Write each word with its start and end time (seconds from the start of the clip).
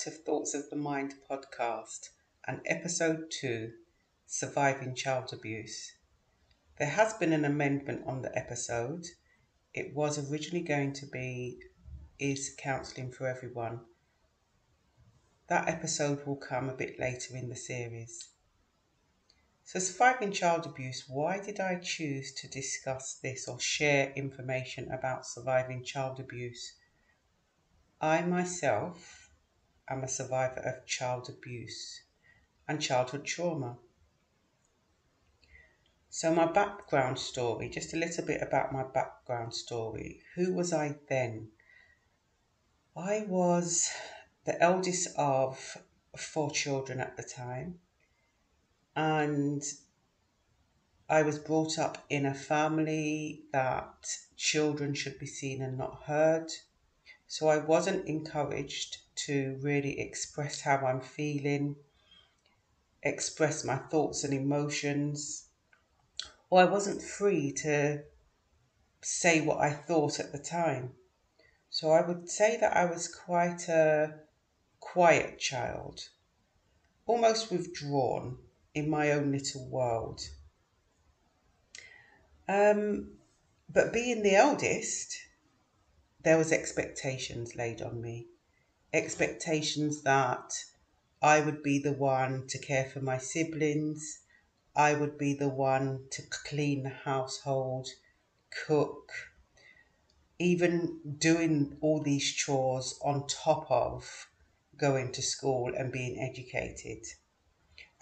To 0.00 0.10
Thoughts 0.10 0.52
of 0.52 0.68
the 0.68 0.76
Mind 0.76 1.14
podcast 1.28 2.10
and 2.46 2.60
episode 2.66 3.30
2 3.30 3.72
Surviving 4.26 4.94
Child 4.94 5.32
Abuse. 5.32 5.92
There 6.78 6.90
has 6.90 7.14
been 7.14 7.32
an 7.32 7.46
amendment 7.46 8.02
on 8.06 8.20
the 8.20 8.36
episode. 8.36 9.06
It 9.72 9.94
was 9.94 10.30
originally 10.30 10.64
going 10.64 10.92
to 10.94 11.06
be 11.06 11.60
Is 12.18 12.54
Counselling 12.58 13.10
for 13.10 13.26
Everyone? 13.26 13.80
That 15.48 15.66
episode 15.66 16.26
will 16.26 16.36
come 16.36 16.68
a 16.68 16.76
bit 16.76 17.00
later 17.00 17.34
in 17.34 17.48
the 17.48 17.56
series. 17.56 18.28
So, 19.64 19.78
surviving 19.78 20.32
child 20.32 20.66
abuse, 20.66 21.04
why 21.08 21.40
did 21.40 21.58
I 21.58 21.76
choose 21.76 22.34
to 22.34 22.48
discuss 22.48 23.14
this 23.14 23.48
or 23.48 23.58
share 23.58 24.12
information 24.14 24.92
about 24.92 25.26
surviving 25.26 25.82
child 25.82 26.20
abuse? 26.20 26.74
I 27.98 28.20
myself 28.20 29.25
am 29.88 30.02
a 30.02 30.08
survivor 30.08 30.60
of 30.60 30.86
child 30.86 31.28
abuse 31.28 32.02
and 32.68 32.80
childhood 32.80 33.24
trauma. 33.24 33.78
So, 36.10 36.34
my 36.34 36.46
background 36.46 37.18
story, 37.18 37.68
just 37.68 37.92
a 37.92 37.98
little 37.98 38.24
bit 38.24 38.42
about 38.42 38.72
my 38.72 38.84
background 38.84 39.54
story. 39.54 40.22
Who 40.34 40.54
was 40.54 40.72
I 40.72 40.96
then? 41.08 41.48
I 42.96 43.26
was 43.28 43.90
the 44.44 44.60
eldest 44.62 45.08
of 45.18 45.76
four 46.16 46.50
children 46.50 47.00
at 47.00 47.16
the 47.16 47.22
time, 47.22 47.80
and 48.94 49.62
I 51.08 51.22
was 51.22 51.38
brought 51.38 51.78
up 51.78 52.04
in 52.08 52.24
a 52.24 52.34
family 52.34 53.44
that 53.52 54.06
children 54.36 54.94
should 54.94 55.18
be 55.18 55.26
seen 55.26 55.62
and 55.62 55.76
not 55.76 56.04
heard. 56.04 56.50
So 57.28 57.48
I 57.48 57.58
wasn't 57.58 58.06
encouraged 58.06 58.98
to 59.26 59.58
really 59.60 59.98
express 59.98 60.60
how 60.60 60.76
I'm 60.76 61.00
feeling, 61.00 61.76
express 63.02 63.64
my 63.64 63.76
thoughts 63.76 64.24
and 64.24 64.32
emotions, 64.32 65.48
or 66.50 66.60
I 66.60 66.64
wasn't 66.64 67.02
free 67.02 67.52
to 67.52 68.04
say 69.02 69.40
what 69.40 69.58
I 69.58 69.72
thought 69.72 70.20
at 70.20 70.32
the 70.32 70.38
time. 70.38 70.92
So 71.70 71.90
I 71.90 72.06
would 72.06 72.28
say 72.28 72.56
that 72.58 72.76
I 72.76 72.84
was 72.84 73.08
quite 73.08 73.68
a 73.68 74.20
quiet 74.80 75.38
child, 75.38 76.08
almost 77.06 77.50
withdrawn 77.50 78.38
in 78.74 78.88
my 78.88 79.10
own 79.10 79.32
little 79.32 79.68
world. 79.68 80.20
Um, 82.48 83.18
but 83.68 83.92
being 83.92 84.22
the 84.22 84.36
eldest, 84.36 85.18
there 86.26 86.36
was 86.36 86.50
expectations 86.50 87.54
laid 87.54 87.80
on 87.80 88.00
me. 88.00 88.26
Expectations 88.92 90.02
that 90.02 90.52
i 91.22 91.38
would 91.38 91.62
be 91.62 91.78
the 91.78 91.92
one 91.92 92.44
to 92.48 92.58
care 92.58 92.84
for 92.86 93.00
my 93.00 93.16
siblings. 93.16 94.22
I 94.74 94.94
would 94.94 95.16
be 95.18 95.34
the 95.34 95.48
one 95.48 96.08
to 96.10 96.22
clean 96.22 96.82
the 96.82 96.88
household 96.88 97.86
cook. 98.66 99.12
Even 100.40 100.98
doing 101.16 101.78
all 101.80 102.02
these 102.02 102.32
chores 102.32 102.98
on 103.04 103.28
top 103.28 103.70
of 103.70 104.26
going 104.76 105.12
to 105.12 105.22
school 105.22 105.72
and 105.78 105.92
being 105.92 106.18
educated. 106.18 107.06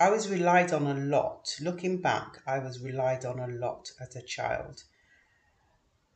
I 0.00 0.08
was 0.08 0.30
relied 0.30 0.72
on 0.72 0.86
a 0.86 0.95
lot. 0.95 1.55
Looking 1.61 2.00
back 2.00 2.39
i 2.47 2.58
was 2.58 2.80
relied 2.80 3.27
on 3.27 3.39
a 3.39 3.48
lot 3.48 3.91
as 4.00 4.17
a 4.17 4.22
child 4.22 4.85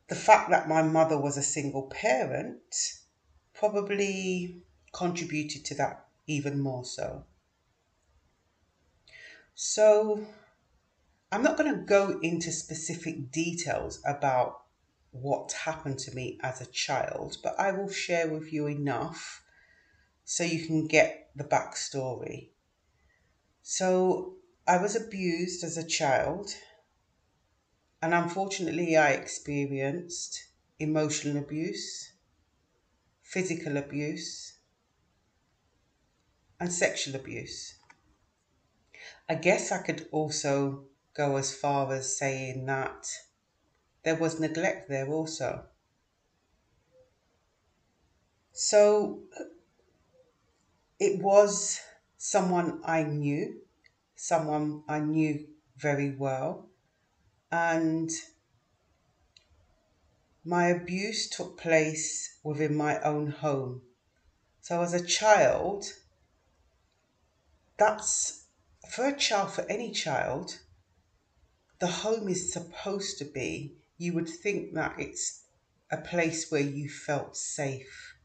the 0.09 0.15
fact 0.15 0.49
that 0.49 0.67
my 0.67 0.81
mother 0.81 1.17
was 1.17 1.37
a 1.37 1.43
single 1.43 1.83
parent 1.83 2.99
probably 3.53 4.63
contributed 4.91 5.63
to 5.65 5.75
that 5.75 6.07
even 6.25 6.59
more 6.59 6.83
so. 6.83 7.25
So, 9.53 10.25
I'm 11.31 11.43
not 11.43 11.57
going 11.57 11.73
to 11.73 11.81
go 11.81 12.19
into 12.23 12.51
specific 12.51 13.31
details 13.31 14.01
about 14.05 14.63
what 15.11 15.51
happened 15.51 15.99
to 15.99 16.15
me 16.15 16.39
as 16.41 16.59
a 16.59 16.65
child, 16.65 17.37
but 17.43 17.59
I 17.59 17.71
will 17.71 17.89
share 17.89 18.29
with 18.29 18.51
you 18.51 18.67
enough 18.67 19.43
so 20.23 20.43
you 20.43 20.65
can 20.65 20.87
get 20.87 21.29
the 21.35 21.43
backstory. 21.43 22.49
So, 23.61 24.37
I 24.65 24.77
was 24.77 24.95
abused 24.95 25.63
as 25.63 25.77
a 25.77 25.85
child 25.85 26.55
and 28.01 28.13
unfortunately, 28.13 28.97
I 28.97 29.11
experienced 29.11 30.47
emotional 30.79 31.37
abuse, 31.37 32.13
physical 33.21 33.77
abuse, 33.77 34.59
and 36.59 36.71
sexual 36.71 37.15
abuse. 37.15 37.79
I 39.29 39.35
guess 39.35 39.71
I 39.71 39.81
could 39.81 40.09
also 40.11 40.87
go 41.13 41.37
as 41.37 41.55
far 41.55 41.93
as 41.93 42.17
saying 42.17 42.65
that 42.65 43.07
there 44.03 44.15
was 44.15 44.39
neglect 44.39 44.89
there 44.89 45.07
also. 45.09 45.69
So 48.51 49.23
it 50.99 51.21
was 51.21 51.81
someone 52.17 52.81
I 52.83 53.03
knew, 53.03 53.61
someone 54.15 54.83
I 54.87 54.99
knew 54.99 55.47
very 55.77 56.15
well, 56.15 56.68
and 57.51 58.11
my 60.43 60.67
abuse 60.67 61.29
took 61.29 61.57
place 61.57 62.37
within 62.43 62.75
my 62.75 62.99
own 63.01 63.27
home. 63.31 63.81
So, 64.61 64.81
as 64.81 64.93
a 64.93 65.05
child, 65.05 65.85
that's 67.77 68.45
for 68.89 69.07
a 69.07 69.15
child, 69.15 69.53
for 69.53 69.65
any 69.69 69.91
child, 69.91 70.59
the 71.79 71.87
home 71.87 72.27
is 72.27 72.51
supposed 72.51 73.17
to 73.19 73.25
be, 73.25 73.77
you 73.97 74.13
would 74.13 74.29
think 74.29 74.73
that 74.73 74.99
it's 74.99 75.43
a 75.91 75.97
place 75.97 76.51
where 76.51 76.61
you 76.61 76.89
felt 76.89 77.35
safe. 77.35 78.15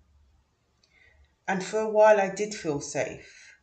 And 1.47 1.63
for 1.63 1.79
a 1.79 1.91
while, 1.91 2.21
I 2.21 2.34
did 2.34 2.55
feel 2.55 2.81
safe. 2.81 3.57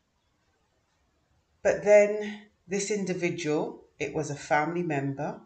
But 1.64 1.84
then 1.84 2.48
this 2.68 2.90
individual, 2.92 3.86
it 4.00 4.14
was 4.14 4.30
a 4.30 4.36
family 4.36 4.84
member, 4.84 5.42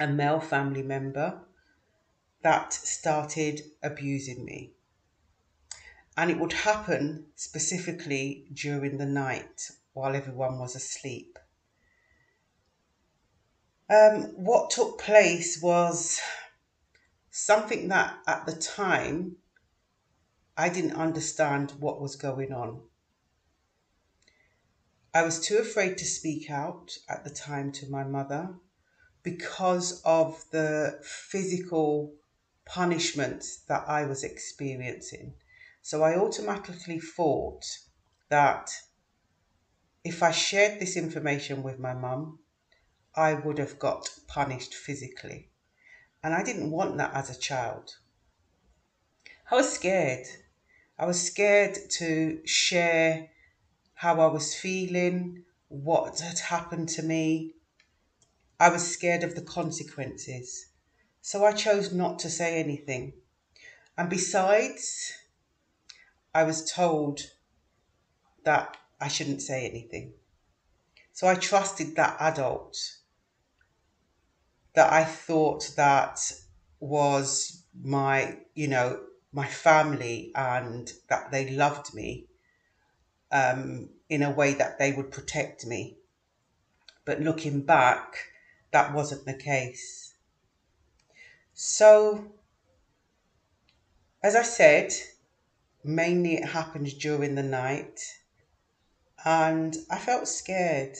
a 0.00 0.06
male 0.06 0.40
family 0.40 0.82
member 0.82 1.40
that 2.42 2.72
started 2.72 3.62
abusing 3.82 4.44
me. 4.44 4.72
And 6.16 6.30
it 6.30 6.38
would 6.38 6.52
happen 6.52 7.26
specifically 7.34 8.46
during 8.52 8.98
the 8.98 9.06
night 9.06 9.70
while 9.94 10.14
everyone 10.14 10.58
was 10.58 10.76
asleep. 10.76 11.38
Um, 13.90 14.22
what 14.36 14.70
took 14.70 15.00
place 15.00 15.60
was 15.60 16.20
something 17.30 17.88
that 17.88 18.16
at 18.26 18.46
the 18.46 18.54
time 18.54 19.36
I 20.56 20.68
didn't 20.68 20.94
understand 20.94 21.72
what 21.80 22.00
was 22.00 22.16
going 22.16 22.52
on. 22.52 22.82
I 25.12 25.22
was 25.22 25.40
too 25.40 25.58
afraid 25.58 25.98
to 25.98 26.04
speak 26.04 26.50
out 26.50 26.96
at 27.08 27.24
the 27.24 27.30
time 27.30 27.72
to 27.72 27.90
my 27.90 28.04
mother 28.04 28.54
because 29.24 30.02
of 30.04 30.44
the 30.52 31.00
physical 31.02 32.14
punishments 32.66 33.64
that 33.68 33.88
I 33.88 34.04
was 34.04 34.22
experiencing. 34.22 35.34
So 35.82 36.02
I 36.02 36.16
automatically 36.16 37.00
thought 37.00 37.64
that 38.28 38.70
if 40.04 40.22
I 40.22 40.30
shared 40.30 40.78
this 40.78 40.96
information 40.96 41.62
with 41.62 41.78
my 41.78 41.94
mum, 41.94 42.38
I 43.14 43.34
would 43.34 43.58
have 43.58 43.78
got 43.78 44.10
punished 44.26 44.74
physically. 44.74 45.50
And 46.22 46.34
I 46.34 46.42
didn't 46.42 46.70
want 46.70 46.98
that 46.98 47.14
as 47.14 47.30
a 47.30 47.38
child. 47.38 47.96
I 49.50 49.56
was 49.56 49.72
scared. 49.72 50.26
I 50.98 51.06
was 51.06 51.20
scared 51.20 51.78
to 51.92 52.40
share 52.46 53.30
how 53.94 54.20
I 54.20 54.26
was 54.26 54.54
feeling, 54.54 55.44
what 55.68 56.20
had 56.20 56.38
happened 56.38 56.88
to 56.90 57.02
me, 57.02 57.54
I 58.58 58.68
was 58.68 58.86
scared 58.86 59.24
of 59.24 59.34
the 59.34 59.42
consequences, 59.42 60.66
so 61.20 61.44
I 61.44 61.52
chose 61.52 61.92
not 61.92 62.18
to 62.20 62.30
say 62.30 62.60
anything. 62.60 63.14
And 63.96 64.08
besides, 64.08 65.12
I 66.34 66.44
was 66.44 66.70
told 66.70 67.20
that 68.44 68.76
I 69.00 69.08
shouldn't 69.08 69.42
say 69.42 69.68
anything. 69.68 70.14
So 71.12 71.26
I 71.26 71.34
trusted 71.34 71.96
that 71.96 72.16
adult 72.20 72.76
that 74.74 74.92
I 74.92 75.04
thought 75.04 75.72
that 75.76 76.32
was 76.80 77.62
my, 77.80 78.38
you 78.54 78.68
know, 78.68 79.00
my 79.32 79.46
family 79.46 80.32
and 80.34 80.92
that 81.08 81.30
they 81.30 81.50
loved 81.50 81.94
me 81.94 82.26
um, 83.32 83.90
in 84.08 84.22
a 84.22 84.30
way 84.30 84.54
that 84.54 84.78
they 84.78 84.92
would 84.92 85.10
protect 85.10 85.66
me. 85.66 85.98
But 87.04 87.20
looking 87.20 87.62
back, 87.62 88.16
that 88.74 88.92
wasn't 88.92 89.24
the 89.24 89.34
case. 89.34 90.14
So, 91.52 92.32
as 94.20 94.34
I 94.34 94.42
said, 94.42 94.92
mainly 95.84 96.34
it 96.34 96.48
happened 96.48 96.98
during 96.98 97.36
the 97.36 97.44
night. 97.44 98.00
And 99.24 99.76
I 99.88 99.98
felt 99.98 100.26
scared. 100.26 100.96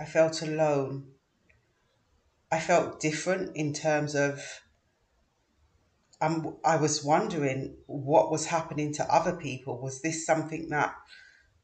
I 0.00 0.06
felt 0.06 0.40
alone. 0.40 1.08
I 2.50 2.60
felt 2.60 2.98
different 2.98 3.54
in 3.54 3.74
terms 3.74 4.14
of 4.14 4.42
um, 6.22 6.56
I 6.64 6.76
was 6.76 7.04
wondering 7.04 7.76
what 7.86 8.30
was 8.30 8.46
happening 8.46 8.94
to 8.94 9.14
other 9.14 9.36
people. 9.36 9.82
Was 9.82 10.00
this 10.00 10.24
something 10.24 10.70
that 10.70 10.94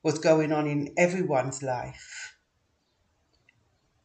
was 0.02 0.19
going 0.19 0.52
on 0.52 0.67
in 0.67 0.93
everyone's 0.99 1.62
life? 1.62 2.31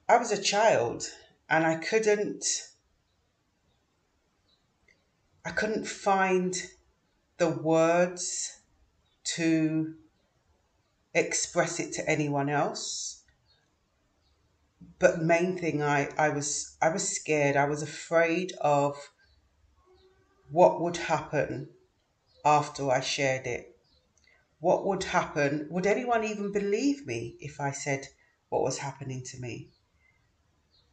I 0.10 0.16
was 0.16 0.32
a 0.32 0.42
child 0.42 1.04
and 1.50 1.66
I 1.66 1.76
couldn't 1.76 2.46
I 5.44 5.52
couldn't 5.52 5.86
find 5.86 6.56
the 7.38 7.50
words 7.50 8.62
to 9.36 9.96
express 11.14 11.80
it 11.80 11.92
to 11.94 12.10
anyone 12.10 12.50
else. 12.50 13.24
But 15.00 15.22
main 15.22 15.58
thing 15.58 15.82
I, 15.82 16.10
I 16.18 16.30
was 16.30 16.78
I 16.82 16.90
was 16.90 17.10
scared. 17.10 17.58
I 17.58 17.66
was 17.66 17.82
afraid 17.82 18.54
of 18.62 18.96
what 20.50 20.80
would 20.82 20.98
happen 20.98 21.70
after 22.46 22.90
I 22.90 23.02
shared 23.02 23.46
it. 23.46 23.78
What 24.60 24.86
would 24.86 25.04
happen? 25.04 25.68
Would 25.70 25.86
anyone 25.86 26.24
even 26.24 26.54
believe 26.54 27.06
me 27.06 27.36
if 27.40 27.60
I 27.60 27.72
said 27.72 28.08
what 28.50 28.64
was 28.64 28.78
happening 28.78 29.24
to 29.26 29.40
me? 29.40 29.70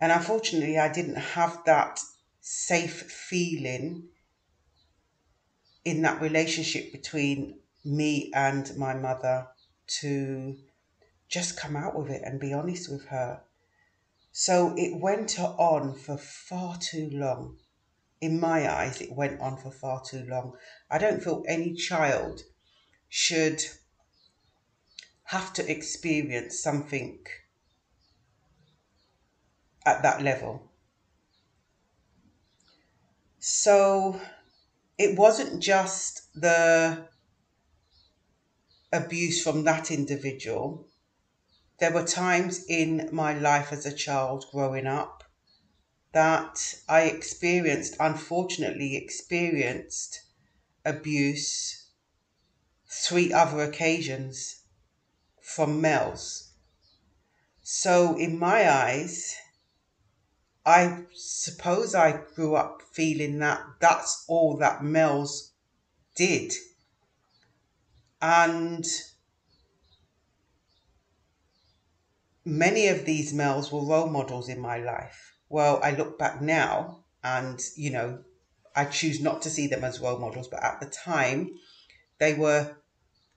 And 0.05 0.13
unfortunately, 0.13 0.79
I 0.79 0.93
didn't 0.93 1.17
have 1.17 1.65
that 1.65 1.99
safe 2.43 3.11
feeling 3.11 4.11
in 5.83 6.03
that 6.03 6.21
relationship 6.21 6.93
between 6.93 7.61
me 7.87 8.31
and 8.35 8.77
my 8.77 8.93
mother 8.93 9.47
to 10.01 10.59
just 11.31 11.57
come 11.57 11.75
out 11.75 11.99
with 11.99 12.11
it 12.11 12.21
and 12.23 12.39
be 12.39 12.53
honest 12.53 12.93
with 12.93 13.07
her. 13.07 13.45
So 14.31 14.75
it 14.77 15.01
went 15.01 15.41
on 15.41 15.95
for 15.95 16.19
far 16.19 16.77
too 16.77 17.09
long. 17.11 17.57
In 18.21 18.39
my 18.39 18.71
eyes, 18.71 19.01
it 19.01 19.11
went 19.11 19.41
on 19.41 19.57
for 19.57 19.71
far 19.71 20.03
too 20.05 20.27
long. 20.27 20.59
I 20.91 20.99
don't 20.99 21.25
feel 21.25 21.45
any 21.49 21.73
child 21.73 22.43
should 23.09 23.65
have 25.23 25.55
to 25.55 25.71
experience 25.71 26.63
something 26.63 27.25
at 29.87 30.03
that 30.03 30.23
level. 30.23 30.71
So 33.39 34.21
it 34.97 35.19
wasn't 35.19 35.63
just 35.63 36.23
the 36.35 37.09
abuse 38.93 39.43
from 39.43 39.65
that 39.65 39.91
individual. 39.91 40.89
There 41.79 41.93
were 41.93 42.05
times 42.05 42.65
in 42.69 43.09
my 43.13 43.35
life 43.35 43.73
as 43.73 43.85
a 43.85 43.93
child 43.93 44.47
growing 44.53 44.87
up 44.87 45.25
that 46.13 46.77
I 46.89 47.03
experienced, 47.03 47.97
unfortunately, 47.99 48.97
experienced 48.97 50.21
abuse 50.85 51.89
three 52.89 53.33
other 53.33 53.61
occasions 53.63 54.63
from 55.43 55.81
males. 55.81 56.53
So, 57.63 58.17
in 58.17 58.39
my 58.39 58.71
eyes, 58.71 59.37
I 60.67 61.05
suppose 61.15 61.95
I 61.95 62.23
grew 62.35 62.55
up 62.55 62.83
feeling 62.93 63.39
that 63.41 63.61
that's 63.81 64.25
all 64.29 64.57
that 64.59 64.83
males 64.83 65.53
did. 66.15 66.55
And 68.23 68.87
many 72.45 72.89
of 72.89 73.05
these 73.05 73.35
males 73.35 73.71
were 73.71 73.85
role 73.85 74.09
models 74.09 74.49
in 74.49 74.59
my 74.59 74.79
life. 74.79 75.35
Well, 75.51 75.81
I 75.83 75.91
look 75.91 76.19
back 76.19 76.41
now 76.41 77.05
and, 77.23 77.61
you 77.77 77.91
know, 77.91 78.21
I 78.75 78.87
choose 78.87 79.21
not 79.21 79.43
to 79.43 79.51
see 79.51 79.67
them 79.67 79.85
as 79.85 80.01
role 80.01 80.19
models, 80.19 80.49
but 80.49 80.65
at 80.65 80.81
the 80.81 80.87
time, 80.87 81.51
they 82.19 82.35
were 82.35 82.77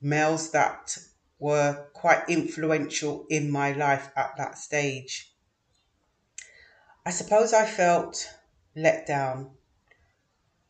males 0.01 0.51
that 0.51 0.97
were 1.39 1.89
quite 1.93 2.29
influential 2.29 3.25
in 3.29 3.51
my 3.51 3.73
life 3.73 4.09
at 4.15 4.31
that 4.37 4.57
stage. 4.57 5.33
I 7.07 7.09
suppose 7.09 7.53
I 7.53 7.65
felt 7.65 8.35
let 8.75 9.07
down. 9.07 9.51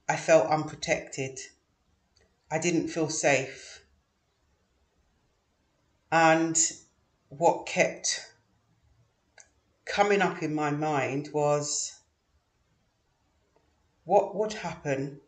I 0.08 0.16
felt 0.16 0.52
unprotected. 0.52 1.40
I 2.52 2.60
didn't 2.60 2.90
feel 2.90 3.10
safe. 3.10 3.84
And 6.12 6.56
what 7.30 7.66
kept 7.66 8.32
coming 9.86 10.22
up 10.22 10.44
in 10.44 10.54
my 10.54 10.70
mind 10.70 11.30
was 11.34 12.00
what 14.04 14.36
would 14.36 14.54
happen 14.54 15.22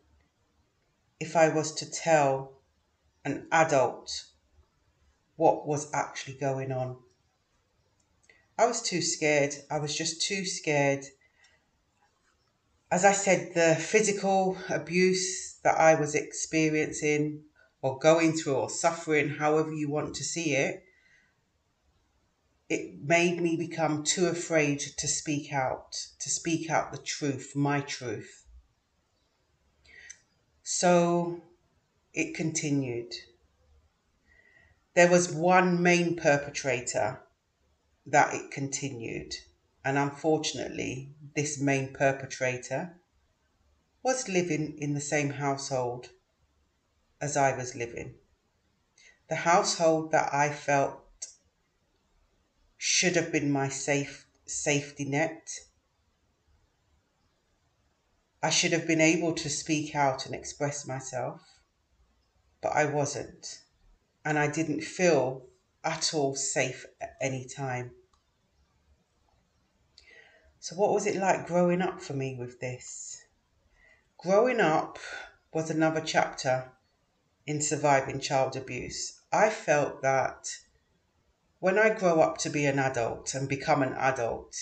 if 1.18 1.34
I 1.34 1.48
was 1.48 1.74
to 1.74 1.90
tell 1.90 2.52
an 3.24 3.48
adult 3.50 4.26
what 5.34 5.66
was 5.66 5.92
actually 5.92 6.34
going 6.34 6.70
on? 6.70 6.98
I 8.60 8.66
was 8.66 8.82
too 8.82 9.00
scared. 9.00 9.54
I 9.70 9.78
was 9.78 9.96
just 9.96 10.20
too 10.20 10.44
scared. 10.44 11.06
As 12.90 13.06
I 13.06 13.12
said, 13.12 13.54
the 13.54 13.74
physical 13.74 14.58
abuse 14.68 15.58
that 15.64 15.78
I 15.78 15.94
was 15.94 16.14
experiencing 16.14 17.44
or 17.80 17.98
going 17.98 18.34
through 18.34 18.56
or 18.56 18.68
suffering, 18.68 19.30
however 19.30 19.72
you 19.72 19.88
want 19.88 20.14
to 20.16 20.24
see 20.24 20.56
it, 20.56 20.84
it 22.68 23.02
made 23.02 23.40
me 23.40 23.56
become 23.56 24.04
too 24.04 24.26
afraid 24.26 24.80
to 24.98 25.08
speak 25.08 25.54
out, 25.54 25.92
to 26.18 26.28
speak 26.28 26.68
out 26.68 26.92
the 26.92 26.98
truth, 26.98 27.52
my 27.56 27.80
truth. 27.80 28.44
So 30.62 31.40
it 32.12 32.34
continued. 32.34 33.14
There 34.92 35.10
was 35.10 35.32
one 35.32 35.82
main 35.82 36.14
perpetrator 36.14 37.22
that 38.06 38.34
it 38.34 38.50
continued. 38.50 39.34
And 39.84 39.96
unfortunately, 39.96 41.14
this 41.34 41.60
main 41.60 41.92
perpetrator 41.92 43.00
was 44.02 44.28
living 44.28 44.76
in 44.78 44.94
the 44.94 45.00
same 45.00 45.30
household 45.30 46.10
as 47.20 47.36
I 47.36 47.56
was 47.56 47.74
living. 47.74 48.14
The 49.28 49.36
household 49.36 50.12
that 50.12 50.32
I 50.34 50.50
felt 50.50 51.28
should 52.76 53.16
have 53.16 53.30
been 53.30 53.50
my 53.50 53.68
safe 53.68 54.26
safety 54.46 55.04
net. 55.04 55.50
I 58.42 58.50
should 58.50 58.72
have 58.72 58.86
been 58.86 59.00
able 59.00 59.34
to 59.34 59.50
speak 59.50 59.94
out 59.94 60.26
and 60.26 60.34
express 60.34 60.86
myself, 60.86 61.42
but 62.62 62.70
I 62.70 62.86
wasn't. 62.86 63.60
And 64.24 64.38
I 64.38 64.48
didn't 64.48 64.80
feel 64.80 65.49
at 65.84 66.12
all 66.14 66.34
safe 66.34 66.86
at 67.00 67.16
any 67.20 67.46
time. 67.46 67.92
So, 70.58 70.76
what 70.76 70.92
was 70.92 71.06
it 71.06 71.16
like 71.16 71.46
growing 71.46 71.80
up 71.80 72.00
for 72.02 72.12
me 72.12 72.36
with 72.38 72.60
this? 72.60 73.22
Growing 74.18 74.60
up 74.60 74.98
was 75.52 75.70
another 75.70 76.02
chapter 76.02 76.70
in 77.46 77.62
surviving 77.62 78.20
child 78.20 78.56
abuse. 78.56 79.20
I 79.32 79.48
felt 79.48 80.02
that 80.02 80.48
when 81.60 81.78
I 81.78 81.90
grow 81.94 82.20
up 82.20 82.38
to 82.38 82.50
be 82.50 82.66
an 82.66 82.78
adult 82.78 83.34
and 83.34 83.48
become 83.48 83.82
an 83.82 83.94
adult, 83.94 84.54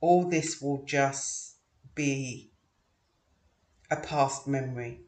all 0.00 0.28
this 0.28 0.60
will 0.60 0.84
just 0.84 1.56
be 1.94 2.50
a 3.90 3.96
past 3.96 4.46
memory. 4.46 5.02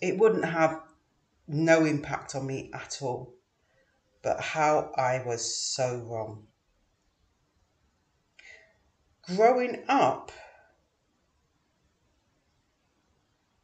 It 0.00 0.18
wouldn't 0.18 0.44
have 0.44 0.80
no 1.46 1.84
impact 1.84 2.34
on 2.34 2.46
me 2.46 2.70
at 2.72 2.98
all. 3.02 3.34
But 4.22 4.40
how 4.40 4.92
I 4.96 5.22
was 5.24 5.56
so 5.56 5.98
wrong. 5.98 6.46
Growing 9.22 9.84
up, 9.88 10.32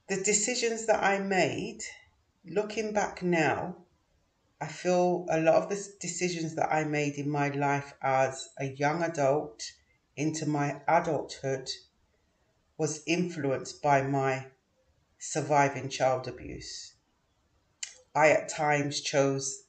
the 0.08 0.16
decisions 0.22 0.86
that 0.86 1.02
I 1.02 1.18
made, 1.18 1.82
looking 2.44 2.92
back 2.92 3.22
now, 3.22 3.84
I 4.60 4.68
feel 4.68 5.26
a 5.28 5.38
lot 5.38 5.56
of 5.56 5.68
the 5.68 5.92
decisions 6.00 6.54
that 6.54 6.72
I 6.72 6.84
made 6.84 7.16
in 7.16 7.28
my 7.28 7.48
life 7.48 7.92
as 8.00 8.48
a 8.58 8.64
young 8.64 9.02
adult 9.02 9.62
into 10.16 10.46
my 10.46 10.80
adulthood 10.88 11.68
was 12.78 13.02
influenced 13.06 13.82
by 13.82 14.02
my 14.02 14.46
surviving 15.18 15.90
child 15.90 16.26
abuse. 16.28 16.94
I 18.14 18.30
at 18.30 18.48
times 18.48 19.00
chose 19.02 19.64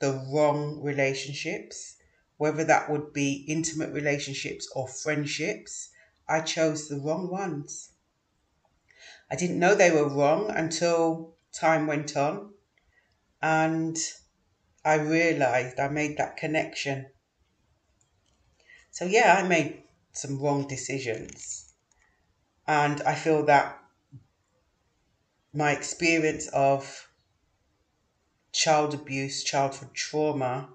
the 0.00 0.12
wrong 0.32 0.82
relationships, 0.82 1.96
whether 2.38 2.64
that 2.64 2.90
would 2.90 3.12
be 3.12 3.44
intimate 3.48 3.92
relationships 3.92 4.68
or 4.74 4.88
friendships. 4.88 5.90
I 6.28 6.40
chose 6.42 6.88
the 6.88 7.00
wrong 7.00 7.30
ones. 7.30 7.92
I 9.30 9.36
didn't 9.36 9.58
know 9.58 9.74
they 9.74 9.90
were 9.90 10.10
wrong 10.10 10.50
until 10.50 11.38
time 11.52 11.86
went 11.86 12.18
on 12.18 12.52
and 13.42 13.98
I 14.84 14.94
realized 14.96 15.80
I 15.80 15.88
made 15.88 16.18
that 16.18 16.36
connection. 16.36 17.12
So, 18.92 19.04
yeah, 19.04 19.34
I 19.36 19.48
made 19.48 19.82
some 20.12 20.38
wrong 20.40 20.68
decisions. 20.68 21.74
And 22.66 23.02
I 23.02 23.14
feel 23.14 23.44
that 23.46 23.78
my 25.52 25.70
experience 25.72 26.48
of 26.48 27.09
child 28.52 28.94
abuse, 28.94 29.42
childhood 29.44 29.94
trauma, 29.94 30.70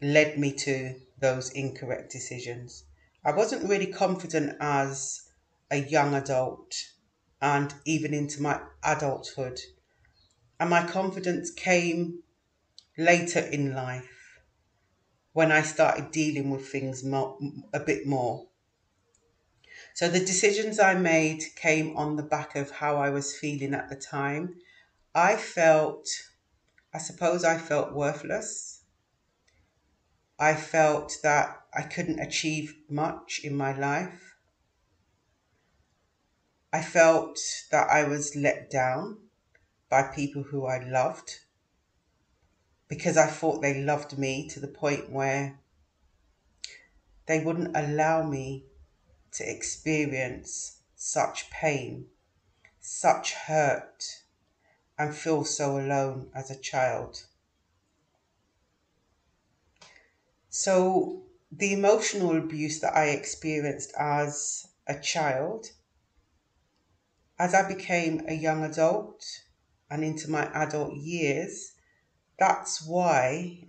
led 0.00 0.38
me 0.38 0.52
to 0.52 1.00
those 1.18 1.50
incorrect 1.50 2.10
decisions. 2.10 2.84
I 3.24 3.32
wasn't 3.32 3.68
really 3.68 3.92
confident 3.92 4.56
as 4.60 5.30
a 5.70 5.76
young 5.76 6.14
adult 6.14 6.74
and 7.40 7.74
even 7.84 8.14
into 8.14 8.42
my 8.42 8.62
adulthood. 8.82 9.60
And 10.60 10.70
my 10.70 10.86
confidence 10.86 11.50
came 11.50 12.22
later 12.98 13.40
in 13.40 13.74
life 13.74 14.40
when 15.32 15.52
I 15.52 15.62
started 15.62 16.12
dealing 16.12 16.50
with 16.50 16.68
things 16.68 17.04
a 17.04 17.80
bit 17.80 18.06
more. 18.06 18.48
So 19.94 20.08
the 20.08 20.18
decisions 20.20 20.78
I 20.80 20.94
made 20.94 21.44
came 21.56 21.96
on 21.96 22.16
the 22.16 22.22
back 22.22 22.56
of 22.56 22.70
how 22.70 22.96
I 22.96 23.10
was 23.10 23.36
feeling 23.36 23.74
at 23.74 23.88
the 23.88 23.96
time. 23.96 24.58
I 25.14 25.36
felt, 25.36 26.08
I 26.94 26.98
suppose 26.98 27.42
I 27.42 27.58
felt 27.58 27.92
worthless. 27.92 28.82
I 30.38 30.54
felt 30.54 31.18
that 31.22 31.62
I 31.74 31.82
couldn't 31.82 32.20
achieve 32.20 32.76
much 32.88 33.40
in 33.42 33.56
my 33.56 33.76
life. 33.76 34.36
I 36.72 36.82
felt 36.82 37.40
that 37.72 37.90
I 37.90 38.04
was 38.04 38.36
let 38.36 38.70
down 38.70 39.18
by 39.88 40.04
people 40.04 40.44
who 40.44 40.66
I 40.66 40.78
loved 40.78 41.40
because 42.86 43.16
I 43.16 43.26
thought 43.26 43.62
they 43.62 43.82
loved 43.82 44.16
me 44.16 44.48
to 44.48 44.60
the 44.60 44.68
point 44.68 45.10
where 45.10 45.58
they 47.26 47.42
wouldn't 47.42 47.76
allow 47.76 48.22
me 48.22 48.66
to 49.32 49.48
experience 49.48 50.78
such 50.94 51.50
pain, 51.50 52.06
such 52.80 53.34
hurt, 53.34 54.19
and 55.00 55.14
feel 55.16 55.44
so 55.46 55.78
alone 55.78 56.30
as 56.34 56.50
a 56.50 56.60
child. 56.60 57.24
So, 60.50 61.22
the 61.50 61.72
emotional 61.72 62.36
abuse 62.36 62.80
that 62.80 62.94
I 62.94 63.06
experienced 63.06 63.94
as 63.98 64.66
a 64.86 65.00
child, 65.00 65.70
as 67.38 67.54
I 67.54 67.66
became 67.66 68.22
a 68.28 68.34
young 68.34 68.62
adult 68.62 69.24
and 69.88 70.04
into 70.04 70.30
my 70.30 70.44
adult 70.52 70.94
years, 70.94 71.72
that's 72.38 72.86
why 72.86 73.64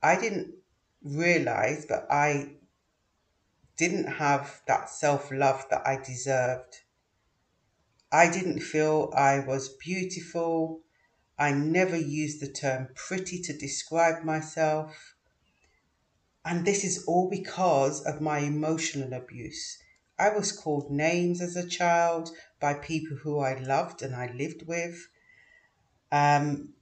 I 0.00 0.14
didn't 0.20 0.54
realize 1.02 1.86
that 1.86 2.06
I 2.08 2.52
didn't 3.76 4.06
have 4.06 4.62
that 4.68 4.88
self 4.90 5.32
love 5.32 5.66
that 5.70 5.84
I 5.84 5.96
deserved. 5.96 6.82
I 8.12 8.30
didn't 8.30 8.60
feel 8.60 9.12
I 9.16 9.38
was 9.40 9.68
beautiful. 9.68 10.82
I 11.38 11.52
never 11.52 11.96
used 11.96 12.40
the 12.40 12.50
term 12.50 12.88
pretty 12.94 13.40
to 13.42 13.56
describe 13.56 14.24
myself. 14.24 15.14
And 16.44 16.66
this 16.66 16.84
is 16.84 17.04
all 17.04 17.30
because 17.30 18.02
of 18.04 18.20
my 18.20 18.38
emotional 18.38 19.12
abuse. 19.12 19.78
I 20.18 20.30
was 20.30 20.52
called 20.52 20.90
names 20.90 21.40
as 21.40 21.56
a 21.56 21.68
child 21.68 22.30
by 22.60 22.74
people 22.74 23.16
who 23.16 23.38
I 23.38 23.58
loved 23.58 24.02
and 24.02 24.14
I 24.14 24.32
lived 24.32 24.66
with, 24.66 25.08
um, 26.10 26.74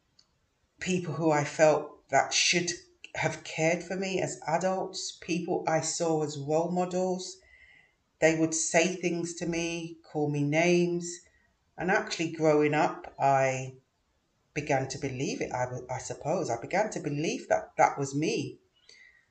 people 0.81 1.15
who 1.15 1.31
I 1.31 1.45
felt 1.45 2.09
that 2.09 2.33
should 2.33 2.71
have 3.15 3.45
cared 3.45 3.83
for 3.83 3.97
me 3.97 4.21
as 4.21 4.41
adults, 4.47 5.19
people 5.21 5.65
I 5.69 5.81
saw 5.83 6.25
as 6.25 6.39
role 6.39 6.71
models. 6.71 7.37
They 8.21 8.37
would 8.37 8.55
say 8.55 8.97
things 8.97 9.35
to 9.35 9.47
me, 9.47 9.99
call 10.03 10.29
me 10.31 10.43
names, 10.43 11.21
and 11.77 11.91
actually 11.91 12.33
growing 12.33 12.75
up, 12.75 13.15
I 13.19 13.77
began 14.55 14.89
to 14.89 14.99
believe 14.99 15.41
it. 15.41 15.53
I, 15.53 15.67
I 15.89 15.99
suppose 15.99 16.51
I 16.51 16.61
began 16.61 16.91
to 16.91 17.01
believe 17.01 17.49
that 17.49 17.73
that 17.77 17.97
was 17.99 18.15
me. 18.15 18.59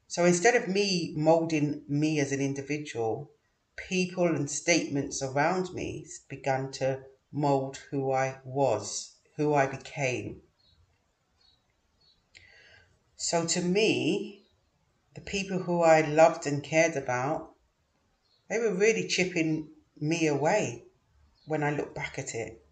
So 0.08 0.24
instead 0.24 0.56
of 0.56 0.70
me 0.70 1.14
molding 1.18 1.84
me 1.90 2.20
as 2.20 2.32
an 2.32 2.40
individual, 2.40 3.32
people 3.76 4.34
and 4.34 4.50
statements 4.50 5.22
around 5.22 5.74
me 5.74 6.08
began 6.30 6.72
to 6.72 7.04
mold 7.32 7.78
who 7.92 8.12
I 8.14 8.40
was, 8.46 9.16
who 9.36 9.54
I 9.54 9.68
became. 9.68 10.42
So 13.18 13.46
to 13.46 13.62
me, 13.62 14.46
the 15.14 15.22
people 15.22 15.60
who 15.60 15.82
I 15.82 16.02
loved 16.02 16.48
and 16.48 16.64
cared 16.64 16.96
about, 16.96 17.54
they 18.50 18.60
were 18.60 18.74
really 18.74 19.08
chipping 19.08 19.70
me 20.00 20.28
away 20.28 20.86
when 21.46 21.64
I 21.64 21.72
look 21.72 21.94
back 21.94 22.18
at 22.20 22.36
it. 22.36 22.64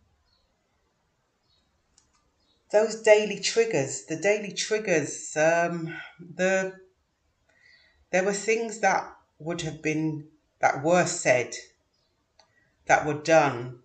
Those 2.72 3.01
daily 3.01 3.39
triggers, 3.39 4.05
the 4.05 4.17
daily 4.17 4.51
triggers, 4.51 5.36
um, 5.38 5.96
the 6.20 6.79
there 8.12 8.24
were 8.24 8.34
things 8.34 8.79
that 8.79 9.13
would 9.39 9.62
have 9.62 9.82
been, 9.82 10.29
that 10.60 10.84
were 10.84 11.05
said, 11.05 11.55
that 12.86 13.05
were 13.05 13.22
done 13.22 13.82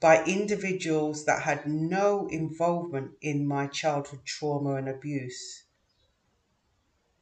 by 0.00 0.24
individuals 0.24 1.26
that 1.26 1.42
had 1.42 1.66
no 1.66 2.26
involvement 2.28 3.12
in 3.20 3.46
my 3.46 3.66
childhood 3.66 4.24
trauma 4.24 4.74
and 4.74 4.88
abuse. 4.88 5.64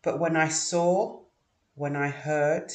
But 0.01 0.21
when 0.21 0.37
I 0.37 0.49
saw, 0.49 1.25
when 1.75 1.97
I 1.97 2.09
heard, 2.09 2.73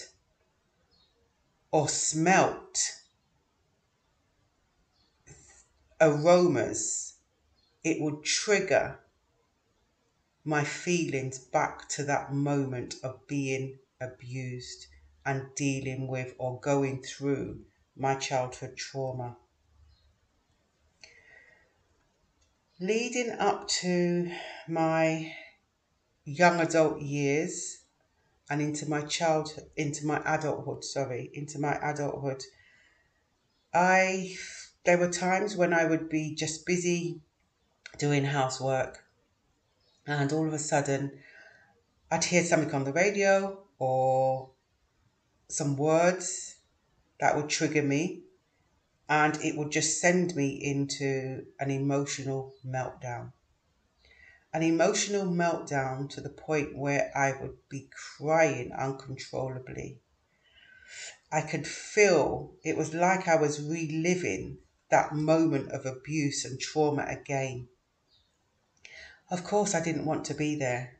or 1.74 1.90
smelt 1.90 3.02
aromas, 6.00 7.16
it 7.84 8.00
would 8.00 8.24
trigger 8.24 9.00
my 10.46 10.64
feelings 10.64 11.40
back 11.40 11.90
to 11.90 12.04
that 12.04 12.32
moment 12.32 12.96
of 13.04 13.26
being 13.28 13.80
abused 14.00 14.86
and 15.26 15.56
dealing 15.56 16.08
with 16.08 16.36
or 16.38 16.60
going 16.60 17.02
through 17.02 17.66
my 17.96 18.14
childhood 18.14 18.78
trauma. 18.78 19.36
Leading 22.80 23.32
up 23.32 23.68
to 23.68 24.32
my 24.68 25.34
young 26.24 26.60
adult 26.60 27.02
years 27.02 27.83
and 28.54 28.62
into 28.62 28.88
my 28.88 29.02
childhood, 29.02 29.66
into 29.76 30.06
my 30.06 30.22
adulthood, 30.28 30.84
sorry, 30.84 31.32
into 31.34 31.58
my 31.58 31.76
adulthood, 31.82 32.44
I 33.74 34.38
there 34.86 35.00
were 35.00 35.10
times 35.10 35.58
when 35.58 35.74
I 35.74 35.86
would 35.86 36.08
be 36.08 36.36
just 36.36 36.64
busy 36.64 37.22
doing 37.98 38.26
housework 38.26 39.06
and 40.06 40.32
all 40.32 40.46
of 40.46 40.54
a 40.54 40.60
sudden 40.60 41.20
I'd 42.12 42.26
hear 42.26 42.44
something 42.44 42.72
on 42.76 42.84
the 42.84 42.94
radio 42.94 43.66
or 43.80 44.52
some 45.50 45.76
words 45.76 46.58
that 47.20 47.36
would 47.36 47.50
trigger 47.50 47.82
me 47.82 48.26
and 49.10 49.36
it 49.42 49.58
would 49.58 49.72
just 49.72 50.00
send 50.00 50.36
me 50.36 50.50
into 50.50 51.48
an 51.60 51.72
emotional 51.72 52.54
meltdown. 52.64 53.32
An 54.54 54.62
emotional 54.62 55.26
meltdown 55.26 56.08
to 56.12 56.22
the 56.22 56.30
point 56.30 56.78
where 56.78 57.12
I 57.16 57.34
would 57.42 57.58
be 57.70 57.90
crying 58.18 58.72
uncontrollably. 58.72 60.00
I 61.32 61.42
could 61.42 61.66
feel 61.66 62.54
it 62.64 62.78
was 62.78 62.94
like 62.94 63.28
I 63.28 63.36
was 63.36 63.60
reliving 63.60 64.60
that 64.92 65.16
moment 65.16 65.72
of 65.72 65.88
abuse 65.88 66.46
and 66.46 66.60
trauma 66.60 67.04
again. 67.08 67.68
Of 69.32 69.44
course, 69.44 69.74
I 69.74 69.82
didn't 69.84 70.06
want 70.06 70.26
to 70.26 70.36
be 70.36 70.56
there. 70.56 71.00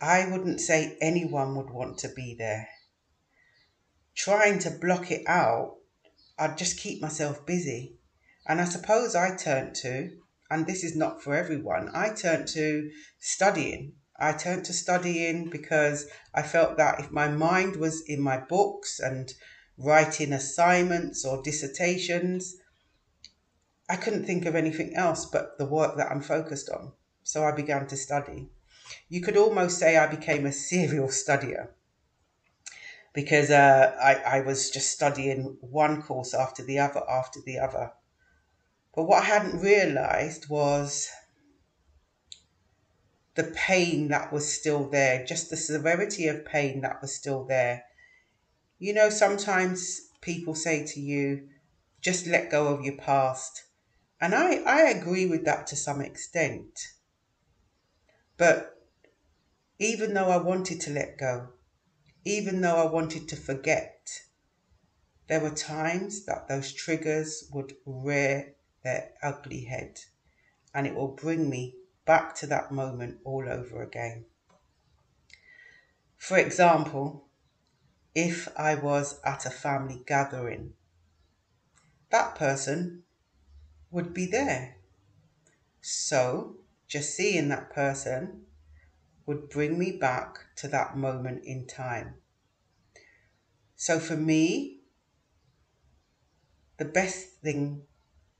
I 0.00 0.26
wouldn't 0.26 0.62
say 0.62 0.96
anyone 1.02 1.54
would 1.56 1.68
want 1.68 1.98
to 1.98 2.08
be 2.08 2.34
there. 2.34 2.68
Trying 4.14 4.60
to 4.60 4.70
block 4.70 5.10
it 5.10 5.24
out, 5.26 5.76
I'd 6.38 6.56
just 6.56 6.78
keep 6.78 7.02
myself 7.02 7.44
busy. 7.44 7.98
And 8.46 8.60
I 8.60 8.64
suppose 8.64 9.14
I 9.14 9.36
turned 9.36 9.74
to, 9.76 10.16
and 10.50 10.66
this 10.66 10.84
is 10.84 10.96
not 10.96 11.22
for 11.22 11.34
everyone, 11.34 11.90
I 11.94 12.10
turned 12.10 12.48
to 12.48 12.90
studying. 13.18 13.94
I 14.18 14.32
turned 14.32 14.64
to 14.66 14.72
studying 14.72 15.50
because 15.50 16.06
I 16.34 16.42
felt 16.42 16.76
that 16.76 17.00
if 17.00 17.10
my 17.10 17.28
mind 17.28 17.76
was 17.76 18.02
in 18.06 18.20
my 18.20 18.38
books 18.38 19.00
and 19.00 19.32
writing 19.76 20.32
assignments 20.32 21.24
or 21.24 21.42
dissertations, 21.42 22.56
I 23.88 23.96
couldn't 23.96 24.24
think 24.24 24.46
of 24.46 24.54
anything 24.54 24.94
else 24.94 25.26
but 25.26 25.58
the 25.58 25.66
work 25.66 25.96
that 25.96 26.10
I'm 26.10 26.22
focused 26.22 26.70
on. 26.70 26.92
So 27.22 27.44
I 27.44 27.52
began 27.52 27.86
to 27.88 27.96
study. 27.96 28.50
You 29.08 29.20
could 29.20 29.36
almost 29.36 29.78
say 29.78 29.96
I 29.96 30.06
became 30.06 30.46
a 30.46 30.52
serial 30.68 31.08
studier. 31.08 31.70
because 33.14 33.48
uh, 33.50 33.94
I, 34.02 34.38
I 34.38 34.40
was 34.40 34.70
just 34.70 34.90
studying 34.90 35.56
one 35.60 36.02
course 36.02 36.34
after 36.34 36.62
the 36.62 36.80
other 36.80 37.02
after 37.08 37.40
the 37.40 37.58
other. 37.60 37.92
But 38.94 39.04
what 39.04 39.22
I 39.22 39.26
hadn't 39.26 39.60
realized 39.60 40.48
was 40.48 41.10
the 43.34 43.44
pain 43.44 44.08
that 44.08 44.32
was 44.32 44.52
still 44.52 44.88
there, 44.88 45.24
just 45.24 45.50
the 45.50 45.56
severity 45.56 46.28
of 46.28 46.44
pain 46.44 46.80
that 46.82 47.02
was 47.02 47.14
still 47.14 47.44
there. 47.44 47.84
You 48.78 48.92
know, 48.92 49.10
sometimes 49.10 50.00
people 50.20 50.54
say 50.54 50.86
to 50.86 51.00
you, 51.00 51.48
just 52.00 52.26
let 52.26 52.50
go 52.50 52.68
of 52.68 52.84
your 52.84 52.96
past. 52.96 53.64
And 54.20 54.34
I, 54.34 54.56
I 54.58 54.82
agree 54.90 55.26
with 55.26 55.44
that 55.44 55.66
to 55.68 55.76
some 55.76 56.00
extent. 56.00 56.78
But 58.36 58.74
even 59.78 60.14
though 60.14 60.28
I 60.28 60.36
wanted 60.36 60.80
to 60.82 60.90
let 60.92 61.18
go, 61.18 61.48
even 62.24 62.60
though 62.60 62.76
I 62.76 62.90
wanted 62.90 63.28
to 63.28 63.36
forget, 63.36 64.08
there 65.28 65.40
were 65.40 65.50
times 65.50 66.24
that 66.26 66.48
those 66.48 66.72
triggers 66.72 67.48
would 67.52 67.74
rear 67.84 68.53
their 68.84 69.10
ugly 69.22 69.64
head 69.64 70.00
and 70.72 70.86
it 70.86 70.94
will 70.94 71.08
bring 71.08 71.50
me 71.50 71.74
back 72.04 72.34
to 72.36 72.46
that 72.46 72.70
moment 72.70 73.18
all 73.24 73.48
over 73.48 73.82
again. 73.82 74.26
For 76.16 76.38
example, 76.38 77.28
if 78.14 78.48
I 78.56 78.74
was 78.74 79.20
at 79.24 79.46
a 79.46 79.50
family 79.50 80.02
gathering, 80.06 80.74
that 82.10 82.34
person 82.34 83.02
would 83.90 84.14
be 84.14 84.26
there. 84.26 84.76
So, 85.80 86.56
just 86.86 87.14
seeing 87.14 87.48
that 87.48 87.70
person 87.70 88.46
would 89.26 89.48
bring 89.48 89.78
me 89.78 89.92
back 89.92 90.38
to 90.56 90.68
that 90.68 90.96
moment 90.96 91.44
in 91.44 91.66
time. 91.66 92.14
So 93.76 93.98
for 93.98 94.16
me, 94.16 94.80
the 96.76 96.84
best 96.84 97.40
thing 97.42 97.82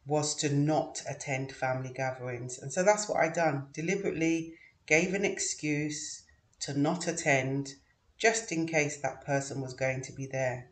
was 0.07 0.35
to 0.37 0.55
not 0.55 1.03
attend 1.09 1.53
family 1.53 1.93
gatherings. 1.95 2.59
And 2.59 2.73
so 2.73 2.83
that's 2.83 3.09
what 3.09 3.19
I 3.19 3.29
done. 3.29 3.69
Deliberately 3.73 4.55
gave 4.87 5.15
an 5.15 5.25
excuse 5.25 6.25
to 6.61 6.79
not 6.79 7.07
attend 7.07 7.75
just 8.19 8.53
in 8.53 8.67
case 8.67 9.01
that 9.01 9.25
person 9.25 9.61
was 9.61 9.75
going 9.75 10.03
to 10.03 10.13
be 10.13 10.27
there. 10.27 10.71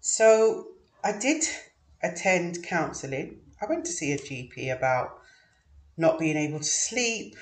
So 0.00 0.68
I 1.04 1.12
did 1.12 1.44
attend 2.02 2.64
counselling. 2.64 3.40
I 3.60 3.66
went 3.66 3.84
to 3.86 3.92
see 3.92 4.12
a 4.12 4.18
GP 4.18 4.74
about 4.74 5.20
not 5.96 6.18
being 6.18 6.36
able 6.36 6.58
to 6.58 6.64
sleep, 6.64 7.36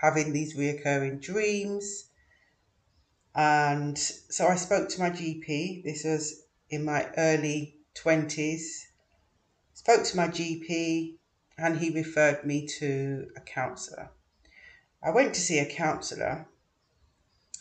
having 0.00 0.32
these 0.32 0.56
reoccurring 0.56 1.20
dreams. 1.20 2.06
And 3.34 3.98
so 3.98 4.46
I 4.46 4.56
spoke 4.56 4.88
to 4.90 5.00
my 5.00 5.10
GP. 5.10 5.82
This 5.82 6.04
was 6.04 6.42
in 6.70 6.84
my 6.84 7.08
early 7.16 7.78
20s. 7.94 8.86
Spoke 9.72 10.04
to 10.04 10.16
my 10.16 10.28
GP 10.28 11.16
and 11.58 11.78
he 11.78 11.90
referred 11.90 12.44
me 12.44 12.66
to 12.78 13.28
a 13.36 13.40
counsellor. 13.40 14.10
I 15.02 15.10
went 15.10 15.34
to 15.34 15.40
see 15.40 15.58
a 15.58 15.66
counsellor 15.66 16.46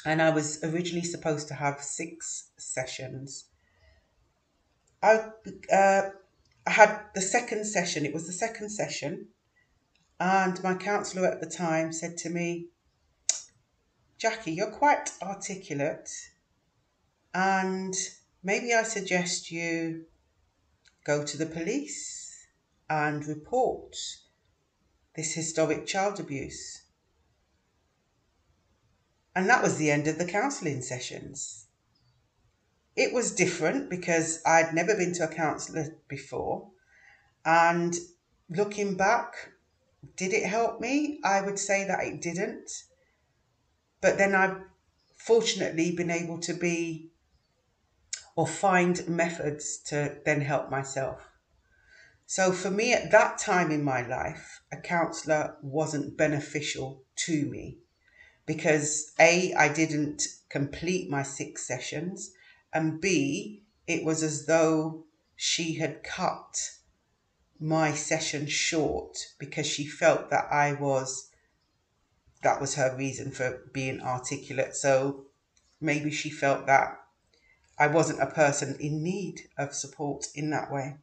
and 0.05 0.21
I 0.21 0.29
was 0.31 0.63
originally 0.63 1.05
supposed 1.05 1.47
to 1.49 1.53
have 1.53 1.81
six 1.81 2.49
sessions. 2.57 3.45
I, 5.01 5.29
uh, 5.71 6.09
I 6.65 6.71
had 6.71 7.01
the 7.13 7.21
second 7.21 7.65
session, 7.65 8.05
it 8.05 8.13
was 8.13 8.25
the 8.25 8.33
second 8.33 8.69
session, 8.69 9.27
and 10.19 10.61
my 10.63 10.75
counsellor 10.75 11.27
at 11.27 11.41
the 11.41 11.49
time 11.49 11.91
said 11.91 12.17
to 12.19 12.29
me, 12.29 12.67
Jackie, 14.17 14.53
you're 14.53 14.71
quite 14.71 15.11
articulate, 15.21 16.09
and 17.33 17.93
maybe 18.41 18.73
I 18.73 18.83
suggest 18.83 19.51
you 19.51 20.05
go 21.03 21.23
to 21.23 21.37
the 21.37 21.45
police 21.45 22.47
and 22.89 23.25
report 23.25 23.95
this 25.15 25.33
historic 25.33 25.85
child 25.85 26.19
abuse. 26.19 26.83
And 29.35 29.49
that 29.49 29.63
was 29.63 29.77
the 29.77 29.91
end 29.91 30.07
of 30.07 30.17
the 30.17 30.25
counselling 30.25 30.81
sessions. 30.81 31.67
It 32.95 33.13
was 33.13 33.33
different 33.33 33.89
because 33.89 34.39
I'd 34.45 34.73
never 34.73 34.95
been 34.95 35.13
to 35.15 35.23
a 35.23 35.33
counsellor 35.33 35.97
before. 36.07 36.69
And 37.43 37.95
looking 38.49 38.95
back, 38.95 39.33
did 40.15 40.33
it 40.33 40.45
help 40.45 40.79
me? 40.79 41.19
I 41.23 41.41
would 41.41 41.57
say 41.57 41.85
that 41.85 42.03
it 42.03 42.21
didn't. 42.21 42.69
But 44.01 44.17
then 44.17 44.35
I've 44.35 44.57
fortunately 45.15 45.95
been 45.95 46.11
able 46.11 46.39
to 46.41 46.53
be 46.53 47.12
or 48.35 48.47
find 48.47 49.07
methods 49.07 49.77
to 49.77 50.17
then 50.25 50.41
help 50.41 50.69
myself. 50.69 51.29
So 52.25 52.51
for 52.51 52.71
me 52.71 52.93
at 52.93 53.11
that 53.11 53.37
time 53.37 53.69
in 53.69 53.83
my 53.83 54.05
life, 54.05 54.61
a 54.71 54.77
counsellor 54.77 55.57
wasn't 55.61 56.17
beneficial 56.17 57.03
to 57.27 57.45
me 57.45 57.77
because 58.45 59.11
A, 59.19 59.53
I 59.53 59.71
didn't 59.71 60.23
complete 60.49 61.09
my 61.09 61.23
six 61.23 61.65
sessions, 61.65 62.31
and 62.73 62.99
B, 62.99 63.63
it 63.87 64.03
was 64.03 64.23
as 64.23 64.45
though 64.45 65.05
she 65.35 65.75
had 65.75 66.03
cut 66.03 66.71
my 67.59 67.93
session 67.93 68.47
short 68.47 69.17
because 69.37 69.67
she 69.67 69.85
felt 69.85 70.29
that 70.29 70.45
I 70.51 70.73
was, 70.73 71.29
that 72.41 72.59
was 72.59 72.75
her 72.75 72.95
reason 72.97 73.31
for 73.31 73.61
being 73.73 74.01
articulate. 74.01 74.75
So 74.75 75.25
maybe 75.79 76.11
she 76.11 76.29
felt 76.29 76.65
that 76.65 76.97
I 77.77 77.87
wasn't 77.87 78.21
a 78.21 78.27
person 78.27 78.77
in 78.79 79.03
need 79.03 79.49
of 79.57 79.73
support 79.73 80.27
in 80.35 80.51
that 80.51 80.71
way. 80.71 80.97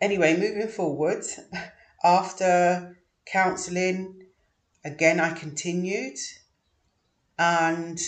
Anyway, 0.00 0.36
moving 0.36 0.68
forward, 0.68 1.24
after 2.04 2.98
counselling, 3.26 4.26
again, 4.84 5.20
I 5.20 5.32
continued 5.32 6.18
and 7.38 7.98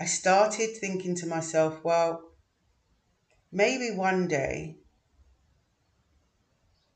I 0.00 0.04
started 0.04 0.76
thinking 0.76 1.14
to 1.16 1.26
myself, 1.26 1.82
well, 1.84 2.32
maybe 3.52 3.94
one 3.96 4.28
day 4.28 4.78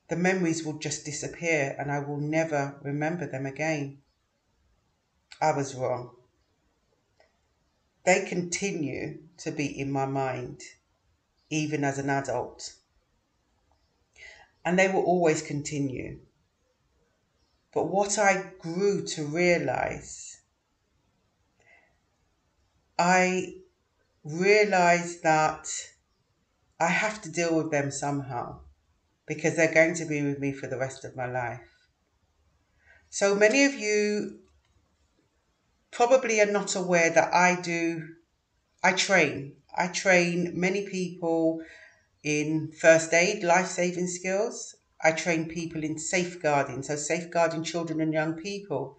the 0.08 0.16
memories 0.16 0.64
will 0.64 0.78
just 0.78 1.04
disappear 1.04 1.74
and 1.78 1.90
I 1.90 2.00
will 2.00 2.18
never 2.18 2.78
remember 2.82 3.26
them 3.26 3.46
again. 3.46 4.02
I 5.40 5.52
was 5.52 5.74
wrong 5.74 6.16
they 8.04 8.24
continue 8.24 9.18
to 9.38 9.50
be 9.50 9.66
in 9.66 9.90
my 9.90 10.06
mind, 10.06 10.60
even 11.50 11.84
as 11.84 11.98
an 11.98 12.10
adult. 12.10 12.74
And 14.64 14.78
they 14.78 14.88
will 14.88 15.02
always 15.02 15.42
continue. 15.42 16.20
But 17.72 17.88
what 17.88 18.18
I 18.18 18.52
grew 18.58 19.04
to 19.06 19.24
realize, 19.24 20.40
I 22.98 23.54
realized 24.24 25.22
that 25.22 25.68
I 26.78 26.88
have 26.88 27.22
to 27.22 27.30
deal 27.30 27.56
with 27.56 27.70
them 27.70 27.90
somehow 27.90 28.60
because 29.26 29.56
they're 29.56 29.72
going 29.72 29.94
to 29.94 30.04
be 30.04 30.22
with 30.22 30.38
me 30.38 30.52
for 30.52 30.66
the 30.66 30.78
rest 30.78 31.04
of 31.04 31.16
my 31.16 31.26
life. 31.26 31.60
So 33.08 33.34
many 33.34 33.64
of 33.64 33.74
you 33.74 34.41
probably 35.92 36.40
are 36.40 36.50
not 36.50 36.74
aware 36.74 37.10
that 37.10 37.32
I 37.32 37.60
do, 37.60 38.08
I 38.82 38.92
train. 38.92 39.56
I 39.76 39.88
train 39.88 40.52
many 40.54 40.86
people 40.88 41.62
in 42.24 42.72
first 42.72 43.12
aid, 43.12 43.44
life 43.44 43.68
saving 43.68 44.08
skills. 44.08 44.74
I 45.04 45.12
train 45.12 45.48
people 45.48 45.84
in 45.84 45.98
safeguarding, 45.98 46.82
so 46.82 46.96
safeguarding 46.96 47.64
children 47.64 48.00
and 48.00 48.12
young 48.12 48.34
people. 48.34 48.96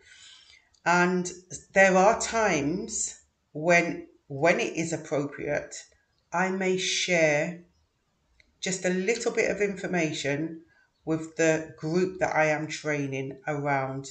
And 0.85 1.31
there 1.73 1.97
are 1.97 2.19
times 2.19 3.21
when, 3.53 4.07
when 4.27 4.59
it 4.59 4.75
is 4.75 4.93
appropriate, 4.93 5.75
I 6.31 6.49
may 6.49 6.77
share 6.77 7.63
just 8.59 8.85
a 8.85 8.89
little 8.89 9.31
bit 9.31 9.49
of 9.49 9.61
information 9.61 10.61
with 11.05 11.35
the 11.37 11.73
group 11.77 12.19
that 12.19 12.35
I 12.35 12.45
am 12.45 12.67
training 12.67 13.39
around 13.47 14.07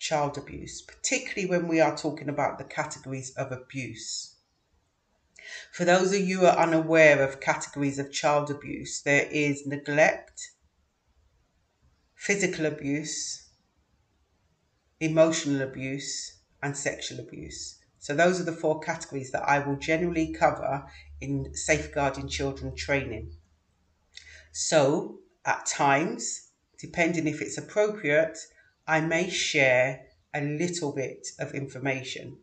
child 0.00 0.38
abuse, 0.38 0.80
particularly 0.80 1.46
when 1.46 1.68
we 1.68 1.78
are 1.78 1.96
talking 1.96 2.28
about 2.28 2.56
the 2.58 2.64
categories 2.64 3.30
of 3.36 3.52
abuse. 3.52 4.34
For 5.72 5.84
those 5.84 6.12
of 6.14 6.20
you 6.20 6.40
who 6.40 6.46
are 6.46 6.56
unaware 6.56 7.22
of 7.22 7.40
categories 7.40 7.98
of 7.98 8.10
child 8.10 8.50
abuse, 8.50 9.02
there 9.02 9.28
is 9.30 9.66
neglect, 9.66 10.52
physical 12.14 12.64
abuse, 12.64 13.50
emotional 15.00 15.60
abuse, 15.60 16.38
and 16.62 16.76
sexual 16.76 17.20
abuse. 17.20 17.76
So, 17.98 18.14
those 18.14 18.40
are 18.40 18.44
the 18.44 18.52
four 18.52 18.80
categories 18.80 19.30
that 19.32 19.46
I 19.46 19.58
will 19.58 19.76
generally 19.76 20.32
cover 20.32 20.86
in 21.20 21.54
safeguarding 21.54 22.28
children 22.28 22.74
training. 22.74 23.32
So, 24.52 25.20
at 25.44 25.66
times, 25.66 26.52
depending 26.78 27.26
if 27.26 27.42
it's 27.42 27.58
appropriate, 27.58 28.38
I 28.90 29.00
may 29.00 29.30
share 29.30 30.06
a 30.34 30.40
little 30.40 30.92
bit 30.92 31.28
of 31.38 31.54
information. 31.54 32.38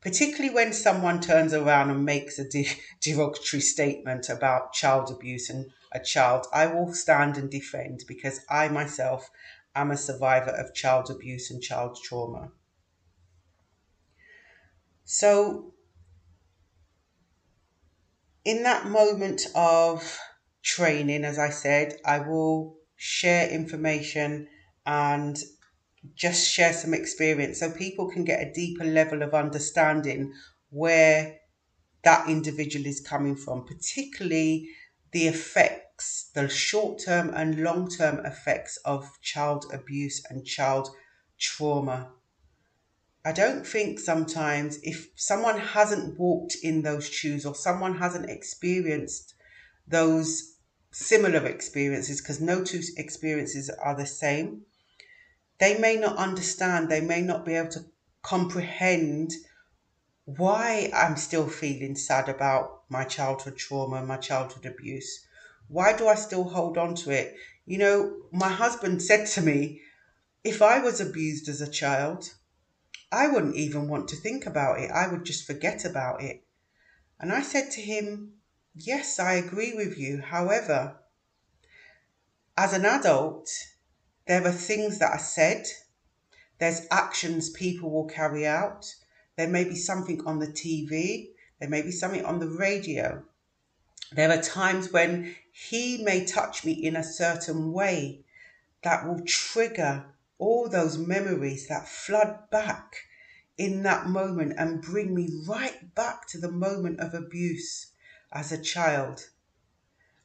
particularly 0.00 0.54
when 0.54 0.72
someone 0.72 1.20
turns 1.20 1.54
around 1.54 1.90
and 1.90 2.04
makes 2.04 2.38
a 2.38 2.48
de- 2.48 2.68
derogatory 3.00 3.60
statement 3.60 4.28
about 4.28 4.72
child 4.72 5.10
abuse 5.10 5.48
and 5.50 5.72
a 5.92 6.00
child, 6.00 6.46
I 6.52 6.66
will 6.66 6.92
stand 6.94 7.36
and 7.38 7.50
defend 7.50 8.04
because 8.08 8.40
I 8.50 8.68
myself 8.68 9.30
am 9.74 9.90
a 9.90 9.96
survivor 9.96 10.50
of 10.50 10.74
child 10.74 11.10
abuse 11.10 11.50
and 11.50 11.62
child 11.62 11.98
trauma. 12.02 12.52
So, 15.04 15.74
in 18.44 18.62
that 18.64 18.86
moment 18.86 19.46
of 19.54 20.18
training, 20.62 21.24
as 21.24 21.38
I 21.38 21.50
said, 21.50 21.98
I 22.04 22.18
will 22.20 22.76
share 22.96 23.48
information 23.48 24.48
and 24.86 25.38
just 26.14 26.50
share 26.50 26.72
some 26.72 26.94
experience 26.94 27.60
so 27.60 27.70
people 27.70 28.08
can 28.08 28.24
get 28.24 28.42
a 28.42 28.52
deeper 28.52 28.84
level 28.84 29.22
of 29.22 29.34
understanding 29.34 30.32
where 30.70 31.36
that 32.04 32.28
individual 32.28 32.86
is 32.86 33.00
coming 33.00 33.36
from, 33.36 33.66
particularly 33.66 34.68
the 35.12 35.26
effects, 35.26 36.30
the 36.34 36.48
short 36.48 37.02
term 37.04 37.30
and 37.34 37.62
long 37.62 37.88
term 37.88 38.24
effects 38.24 38.78
of 38.84 39.20
child 39.20 39.66
abuse 39.72 40.22
and 40.30 40.46
child 40.46 40.88
trauma. 41.38 42.10
I 43.24 43.32
don't 43.32 43.66
think 43.66 43.98
sometimes 43.98 44.78
if 44.82 45.10
someone 45.16 45.58
hasn't 45.58 46.18
walked 46.18 46.56
in 46.62 46.82
those 46.82 47.06
shoes 47.06 47.44
or 47.44 47.54
someone 47.54 47.98
hasn't 47.98 48.30
experienced 48.30 49.34
those 49.86 50.56
similar 50.92 51.44
experiences, 51.46 52.20
because 52.20 52.40
no 52.40 52.64
two 52.64 52.80
experiences 52.96 53.68
are 53.68 53.94
the 53.94 54.06
same, 54.06 54.62
they 55.60 55.78
may 55.78 55.96
not 55.96 56.16
understand, 56.16 56.88
they 56.88 57.00
may 57.02 57.20
not 57.20 57.44
be 57.44 57.54
able 57.54 57.70
to 57.70 57.84
comprehend 58.22 59.32
why 60.24 60.90
I'm 60.94 61.16
still 61.16 61.48
feeling 61.48 61.94
sad 61.96 62.28
about 62.28 62.82
my 62.88 63.04
childhood 63.04 63.56
trauma, 63.56 64.04
my 64.04 64.16
childhood 64.16 64.66
abuse. 64.66 65.26
Why 65.68 65.96
do 65.96 66.08
I 66.08 66.14
still 66.14 66.44
hold 66.44 66.78
on 66.78 66.94
to 66.96 67.10
it? 67.10 67.36
You 67.66 67.78
know, 67.78 68.16
my 68.32 68.48
husband 68.48 69.02
said 69.02 69.26
to 69.28 69.42
me, 69.42 69.82
if 70.42 70.62
I 70.62 70.80
was 70.80 71.00
abused 71.00 71.48
as 71.48 71.60
a 71.60 71.70
child, 71.70 72.34
I 73.12 73.28
wouldn't 73.28 73.56
even 73.56 73.88
want 73.88 74.08
to 74.08 74.16
think 74.16 74.46
about 74.46 74.80
it. 74.80 74.90
I 74.90 75.08
would 75.08 75.24
just 75.24 75.46
forget 75.46 75.84
about 75.84 76.22
it. 76.22 76.44
And 77.18 77.32
I 77.32 77.42
said 77.42 77.70
to 77.72 77.80
him, 77.80 78.34
Yes, 78.74 79.18
I 79.18 79.34
agree 79.34 79.74
with 79.74 79.98
you. 79.98 80.22
However, 80.22 80.96
as 82.56 82.72
an 82.72 82.86
adult, 82.86 83.50
there 84.26 84.46
are 84.46 84.52
things 84.52 84.98
that 84.98 85.12
are 85.12 85.18
said, 85.18 85.66
there's 86.58 86.86
actions 86.90 87.50
people 87.50 87.90
will 87.90 88.06
carry 88.06 88.46
out, 88.46 88.94
there 89.36 89.48
may 89.48 89.64
be 89.64 89.74
something 89.74 90.24
on 90.26 90.38
the 90.38 90.46
TV, 90.46 91.30
there 91.58 91.68
may 91.68 91.82
be 91.82 91.90
something 91.90 92.24
on 92.24 92.38
the 92.38 92.48
radio. 92.48 93.22
There 94.12 94.30
are 94.30 94.42
times 94.42 94.92
when 94.92 95.36
he 95.52 96.02
may 96.02 96.24
touch 96.24 96.64
me 96.64 96.72
in 96.72 96.96
a 96.96 97.04
certain 97.04 97.72
way 97.72 98.24
that 98.82 99.06
will 99.06 99.20
trigger 99.26 100.06
all 100.38 100.68
those 100.68 100.98
memories 100.98 101.68
that 101.68 101.88
flood 101.88 102.50
back 102.50 102.96
in 103.56 103.82
that 103.82 104.06
moment 104.06 104.54
and 104.56 104.82
bring 104.82 105.14
me 105.14 105.28
right 105.46 105.94
back 105.94 106.26
to 106.28 106.38
the 106.38 106.50
moment 106.50 106.98
of 106.98 107.14
abuse 107.14 107.92
as 108.32 108.50
a 108.50 108.62
child. 108.62 109.28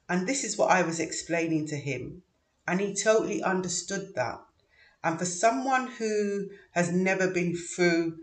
And 0.08 0.27
this 0.27 0.43
is 0.43 0.58
what 0.58 0.71
I 0.71 0.84
was 0.84 0.99
explaining 0.99 1.67
to 1.67 1.75
him. 1.75 2.23
And 2.67 2.80
he 2.82 2.95
totally 2.95 3.43
understood 3.43 4.15
that. 4.15 4.39
And 5.04 5.19
for 5.19 5.25
someone 5.25 5.88
who 5.88 6.49
has 6.71 6.91
never 6.91 7.30
been 7.30 7.56
through 7.56 8.17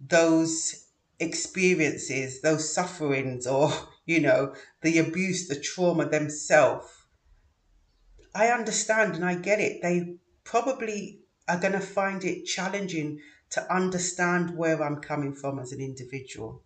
those 0.00 0.86
experiences, 1.18 2.40
those 2.42 2.72
sufferings, 2.72 3.46
or, 3.46 3.72
you 4.06 4.20
know, 4.20 4.54
the 4.82 4.98
abuse, 4.98 5.48
the 5.48 5.58
trauma 5.58 6.08
themselves, 6.08 6.86
I 8.34 8.48
understand 8.48 9.16
and 9.16 9.24
I 9.24 9.34
get 9.34 9.60
it. 9.60 9.82
They 9.82 10.16
probably 10.44 11.20
are 11.48 11.58
going 11.58 11.72
to 11.72 11.80
find 11.80 12.24
it 12.24 12.44
challenging 12.44 13.20
to 13.50 13.72
understand 13.72 14.56
where 14.56 14.82
I'm 14.82 15.00
coming 15.00 15.34
from 15.34 15.58
as 15.58 15.72
an 15.72 15.80
individual. 15.80 16.62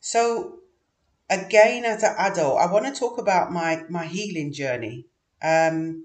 So, 0.00 0.60
again, 1.30 1.84
as 1.84 2.02
an 2.02 2.14
adult, 2.18 2.58
I 2.60 2.70
want 2.72 2.86
to 2.86 2.98
talk 2.98 3.18
about 3.18 3.52
my, 3.52 3.84
my 3.88 4.06
healing 4.06 4.52
journey 4.52 5.06
um, 5.42 6.04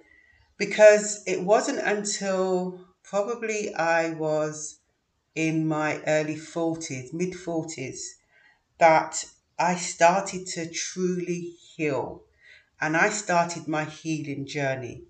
because 0.58 1.24
it 1.28 1.44
wasn't 1.44 1.80
until 1.80 2.86
probably 3.04 3.74
I 3.76 4.12
was 4.12 4.80
in 5.36 5.68
my 5.68 6.02
early 6.08 6.36
40s, 6.36 7.14
mid 7.14 7.34
40s, 7.36 8.18
that 8.80 9.26
I 9.60 9.76
started 9.76 10.48
to 10.48 10.70
truly 10.70 11.42
heal 11.76 12.24
and 12.82 12.98
I 12.98 13.10
started 13.10 13.68
my 13.68 13.86
healing 13.86 14.46
journey. 14.48 15.04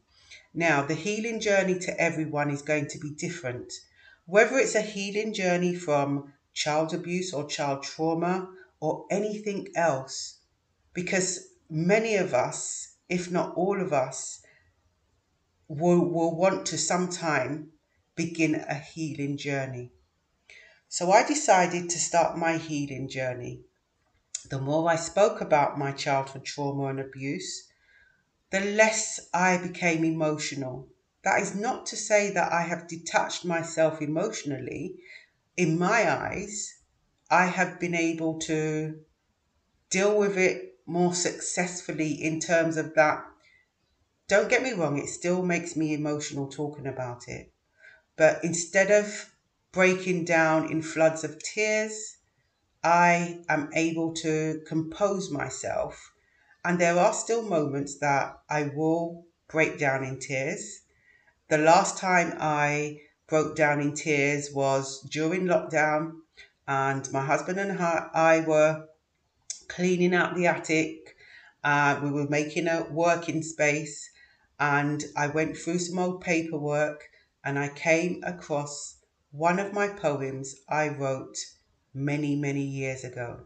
Now, 0.53 0.83
the 0.85 0.95
healing 0.95 1.39
journey 1.39 1.79
to 1.79 1.99
everyone 2.01 2.49
is 2.51 2.61
going 2.61 2.87
to 2.89 2.99
be 2.99 3.11
different. 3.11 3.73
Whether 4.25 4.57
it's 4.59 4.75
a 4.75 4.81
healing 4.81 5.33
journey 5.33 5.75
from 5.75 6.33
child 6.53 6.93
abuse 6.93 7.33
or 7.33 7.47
child 7.47 7.83
trauma 7.83 8.49
or 8.81 9.05
anything 9.09 9.67
else, 9.75 10.39
because 10.93 11.53
many 11.69 12.15
of 12.15 12.33
us, 12.33 12.97
if 13.07 13.31
not 13.31 13.55
all 13.55 13.79
of 13.79 13.93
us, 13.93 14.41
will, 15.69 16.03
will 16.03 16.35
want 16.35 16.65
to 16.65 16.77
sometime 16.77 17.69
begin 18.15 18.55
a 18.55 18.75
healing 18.75 19.37
journey. 19.37 19.91
So 20.89 21.11
I 21.11 21.25
decided 21.25 21.89
to 21.89 21.99
start 21.99 22.37
my 22.37 22.57
healing 22.57 23.07
journey. 23.07 23.61
The 24.49 24.59
more 24.59 24.89
I 24.89 24.97
spoke 24.97 25.39
about 25.39 25.79
my 25.79 25.93
childhood 25.93 26.43
trauma 26.43 26.87
and 26.87 26.99
abuse, 26.99 27.69
the 28.49 28.59
less 28.59 29.29
I 29.33 29.57
became 29.57 30.03
emotional. 30.03 30.89
That 31.23 31.39
is 31.41 31.55
not 31.55 31.85
to 31.87 31.95
say 31.95 32.33
that 32.33 32.51
I 32.51 32.63
have 32.63 32.87
detached 32.87 33.45
myself 33.45 34.01
emotionally. 34.01 34.95
In 35.55 35.79
my 35.79 36.11
eyes, 36.11 36.80
I 37.31 37.45
have 37.45 37.79
been 37.79 37.95
able 37.95 38.37
to 38.39 38.99
deal 39.89 40.17
with 40.19 40.37
it 40.37 40.79
more 40.85 41.15
successfully 41.15 42.11
in 42.11 42.39
terms 42.39 42.77
of 42.77 42.93
that. 42.95 43.23
Don't 44.27 44.49
get 44.49 44.61
me 44.61 44.73
wrong, 44.73 44.97
it 44.97 45.07
still 45.07 45.41
makes 45.41 45.75
me 45.75 45.93
emotional 45.93 46.47
talking 46.49 46.85
about 46.85 47.27
it. 47.27 47.53
But 48.17 48.43
instead 48.43 48.91
of 48.91 49.33
breaking 49.71 50.25
down 50.25 50.69
in 50.69 50.81
floods 50.81 51.23
of 51.23 51.41
tears, 51.41 52.17
I 52.83 53.43
am 53.47 53.69
able 53.73 54.13
to 54.15 54.61
compose 54.67 55.31
myself 55.31 56.11
and 56.63 56.79
there 56.79 56.97
are 56.97 57.13
still 57.13 57.41
moments 57.41 57.97
that 57.99 58.37
I 58.49 58.63
will 58.75 59.25
break 59.47 59.79
down 59.79 60.03
in 60.03 60.19
tears. 60.19 60.81
The 61.49 61.57
last 61.57 61.97
time 61.97 62.35
I 62.39 63.01
broke 63.27 63.55
down 63.55 63.81
in 63.81 63.95
tears 63.95 64.51
was 64.51 65.01
during 65.09 65.45
lockdown, 65.45 66.20
and 66.67 67.11
my 67.11 67.25
husband 67.25 67.59
and 67.59 67.79
I 67.79 68.43
were 68.47 68.87
cleaning 69.67 70.13
out 70.13 70.35
the 70.35 70.47
attic. 70.47 71.15
Uh, 71.63 71.99
we 72.03 72.11
were 72.11 72.27
making 72.27 72.67
a 72.67 72.87
working 72.89 73.43
space, 73.43 74.09
and 74.59 75.03
I 75.15 75.27
went 75.27 75.57
through 75.57 75.79
some 75.79 75.99
old 75.99 76.21
paperwork 76.21 77.09
and 77.43 77.57
I 77.57 77.69
came 77.69 78.21
across 78.23 78.97
one 79.31 79.59
of 79.59 79.73
my 79.73 79.87
poems 79.87 80.55
I 80.69 80.89
wrote 80.89 81.37
many, 81.93 82.35
many 82.35 82.61
years 82.61 83.03
ago. 83.03 83.45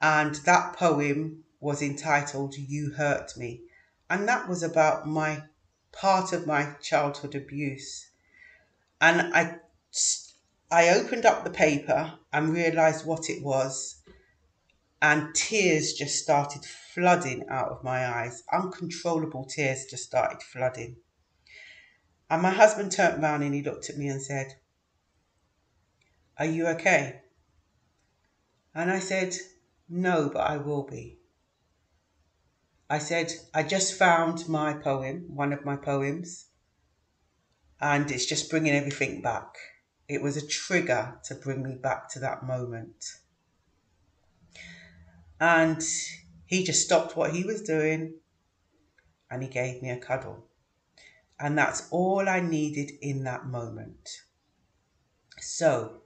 And 0.00 0.34
that 0.46 0.74
poem 0.76 1.44
was 1.60 1.82
entitled 1.82 2.56
You 2.56 2.92
Hurt 2.92 3.36
Me. 3.36 3.62
And 4.08 4.26
that 4.28 4.48
was 4.48 4.62
about 4.62 5.06
my 5.06 5.44
part 5.92 6.32
of 6.32 6.46
my 6.46 6.74
childhood 6.82 7.34
abuse. 7.34 8.10
And 9.00 9.34
I, 9.34 9.58
I 10.70 10.88
opened 10.90 11.26
up 11.26 11.42
the 11.42 11.50
paper 11.50 12.18
and 12.32 12.54
realized 12.54 13.04
what 13.04 13.28
it 13.28 13.42
was. 13.42 14.02
And 15.02 15.34
tears 15.34 15.94
just 15.94 16.22
started 16.22 16.64
flooding 16.64 17.44
out 17.48 17.70
of 17.70 17.82
my 17.82 18.06
eyes. 18.06 18.42
Uncontrollable 18.52 19.46
tears 19.46 19.86
just 19.86 20.04
started 20.04 20.42
flooding. 20.42 20.96
And 22.28 22.42
my 22.42 22.50
husband 22.50 22.92
turned 22.92 23.22
around 23.22 23.42
and 23.42 23.54
he 23.54 23.62
looked 23.62 23.90
at 23.90 23.96
me 23.96 24.08
and 24.08 24.22
said, 24.22 24.54
Are 26.38 26.46
you 26.46 26.68
okay? 26.68 27.22
And 28.74 28.90
I 28.90 29.00
said, 29.00 29.36
No, 29.88 30.30
but 30.32 30.42
I 30.48 30.58
will 30.58 30.84
be. 30.84 31.18
I 32.88 32.98
said, 32.98 33.32
I 33.54 33.62
just 33.64 33.94
found 33.94 34.48
my 34.48 34.74
poem, 34.74 35.26
one 35.34 35.52
of 35.52 35.64
my 35.64 35.76
poems, 35.76 36.46
and 37.80 38.10
it's 38.10 38.26
just 38.26 38.50
bringing 38.50 38.74
everything 38.74 39.22
back. 39.22 39.54
It 40.10 40.22
was 40.22 40.36
a 40.36 40.44
trigger 40.44 41.20
to 41.22 41.36
bring 41.36 41.62
me 41.62 41.76
back 41.76 42.08
to 42.10 42.18
that 42.18 42.42
moment. 42.42 43.18
And 45.38 45.80
he 46.46 46.64
just 46.64 46.84
stopped 46.84 47.16
what 47.16 47.32
he 47.32 47.44
was 47.44 47.62
doing 47.62 48.14
and 49.30 49.40
he 49.40 49.48
gave 49.48 49.80
me 49.80 49.88
a 49.88 49.96
cuddle. 49.96 50.48
And 51.38 51.56
that's 51.56 51.88
all 51.92 52.28
I 52.28 52.40
needed 52.40 52.90
in 53.00 53.22
that 53.22 53.46
moment. 53.46 54.22
So, 55.38 56.02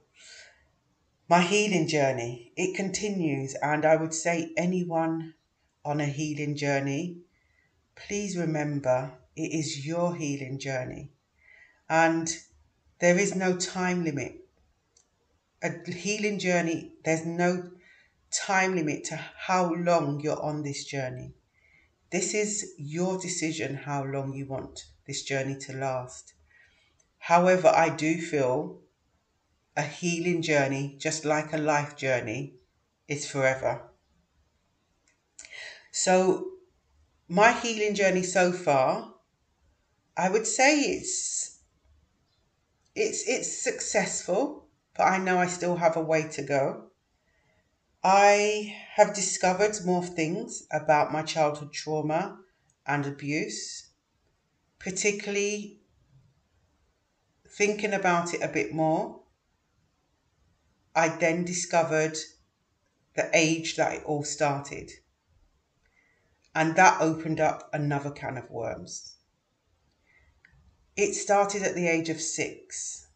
my 1.27 1.41
healing 1.41 1.87
journey, 1.87 2.53
it 2.55 2.75
continues, 2.75 3.55
and 3.55 3.83
I 3.85 3.95
would 3.95 4.13
say 4.13 4.53
anyone 4.55 5.33
on 5.83 5.99
a 5.99 6.05
healing 6.05 6.55
journey, 6.55 7.21
please 7.95 8.37
remember 8.37 9.17
it 9.35 9.51
is 9.51 9.83
your 9.83 10.15
healing 10.15 10.59
journey. 10.59 11.11
And 11.89 12.29
there 12.99 13.17
is 13.17 13.35
no 13.35 13.57
time 13.57 14.03
limit. 14.03 14.47
A 15.61 15.91
healing 15.91 16.39
journey, 16.39 16.93
there's 17.03 17.25
no 17.25 17.71
time 18.31 18.75
limit 18.75 19.03
to 19.05 19.15
how 19.15 19.73
long 19.73 20.19
you're 20.19 20.41
on 20.41 20.63
this 20.63 20.85
journey. 20.85 21.33
This 22.11 22.33
is 22.33 22.73
your 22.77 23.19
decision 23.19 23.75
how 23.75 24.03
long 24.03 24.33
you 24.33 24.45
want 24.45 24.85
this 25.07 25.23
journey 25.23 25.57
to 25.59 25.73
last. 25.73 26.33
However, 27.17 27.69
I 27.69 27.89
do 27.89 28.21
feel 28.21 28.81
a 29.75 29.81
healing 29.83 30.41
journey, 30.41 30.95
just 30.99 31.25
like 31.25 31.53
a 31.53 31.57
life 31.57 31.97
journey, 31.97 32.55
is 33.07 33.27
forever. 33.27 33.89
So, 35.91 36.51
my 37.27 37.51
healing 37.51 37.95
journey 37.95 38.23
so 38.23 38.51
far, 38.51 39.15
I 40.15 40.29
would 40.29 40.47
say 40.47 40.79
it's 40.81 41.54
it's 42.95 43.27
it's 43.27 43.61
successful, 43.61 44.67
but 44.95 45.03
I 45.03 45.17
know 45.17 45.37
I 45.37 45.47
still 45.47 45.75
have 45.77 45.97
a 45.97 46.01
way 46.01 46.27
to 46.29 46.43
go. 46.43 46.91
I 48.03 48.75
have 48.93 49.13
discovered 49.15 49.83
more 49.85 50.03
things 50.03 50.63
about 50.71 51.11
my 51.11 51.23
childhood 51.23 51.73
trauma 51.73 52.39
and 52.85 53.05
abuse, 53.05 53.91
particularly 54.79 55.81
thinking 57.47 57.93
about 57.93 58.33
it 58.33 58.41
a 58.41 58.47
bit 58.47 58.73
more 58.73 59.25
I 60.95 61.09
then 61.09 61.43
discovered 61.43 62.17
the 63.15 63.29
age 63.33 63.75
that 63.75 63.95
it 63.95 64.03
all 64.05 64.23
started. 64.23 64.91
And 66.53 66.77
that 66.77 67.01
opened 67.01 67.41
up 67.41 67.69
another 67.73 68.11
can 68.11 68.37
of 68.37 68.49
worms. 68.49 69.14
It 70.97 71.13
started 71.13 71.61
at 71.63 71.75
the 71.75 71.87
age 71.87 72.09
of 72.09 72.21
six, 72.21 73.07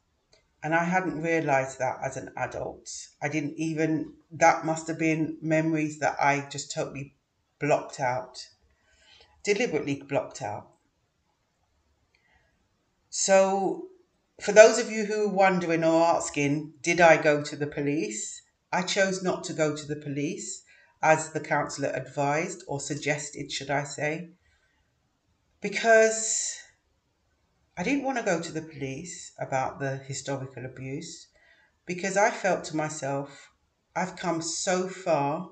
and 0.62 0.76
I 0.76 0.84
hadn't 0.84 1.22
realized 1.22 1.80
that 1.80 2.00
as 2.04 2.18
an 2.18 2.32
adult. 2.36 2.90
I 3.22 3.30
didn't 3.30 3.56
even, 3.58 4.16
that 4.32 4.66
must 4.66 4.88
have 4.88 5.00
been 5.00 5.38
memories 5.42 6.00
that 6.00 6.18
I 6.22 6.48
just 6.50 6.72
totally 6.72 7.16
blocked 7.60 8.00
out, 8.00 8.48
deliberately 9.44 10.02
blocked 10.02 10.42
out. 10.42 10.72
So 13.10 13.88
for 14.42 14.52
those 14.52 14.78
of 14.78 14.92
you 14.92 15.06
who 15.06 15.26
are 15.26 15.34
wondering 15.34 15.84
or 15.84 16.04
asking, 16.04 16.74
did 16.82 17.00
I 17.00 17.22
go 17.22 17.42
to 17.44 17.56
the 17.56 17.68
police? 17.68 18.42
I 18.72 18.82
chose 18.82 19.24
not 19.24 19.44
to 19.46 19.54
go 19.54 19.76
to 19.76 19.86
the 19.86 19.96
police, 19.96 20.64
as 21.02 21.32
the 21.32 21.40
counsellor 21.40 21.92
advised 21.94 22.64
or 22.68 22.82
suggested, 22.82 23.52
should 23.52 23.72
I 23.72 23.86
say, 23.86 24.32
because 25.62 26.58
I 27.80 27.84
didn't 27.84 28.04
want 28.04 28.18
to 28.18 28.26
go 28.26 28.42
to 28.42 28.52
the 28.52 28.62
police 28.62 29.32
about 29.40 29.80
the 29.80 29.96
historical 29.96 30.66
abuse 30.66 31.28
because 31.86 32.18
I 32.18 32.30
felt 32.30 32.66
to 32.66 32.76
myself, 32.76 33.52
I've 33.96 34.18
come 34.18 34.42
so 34.42 34.90
far, 34.90 35.52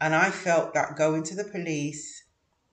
and 0.00 0.12
I 0.12 0.32
felt 0.32 0.74
that 0.74 0.96
going 0.96 1.22
to 1.22 1.36
the 1.36 1.44
police, 1.44 2.24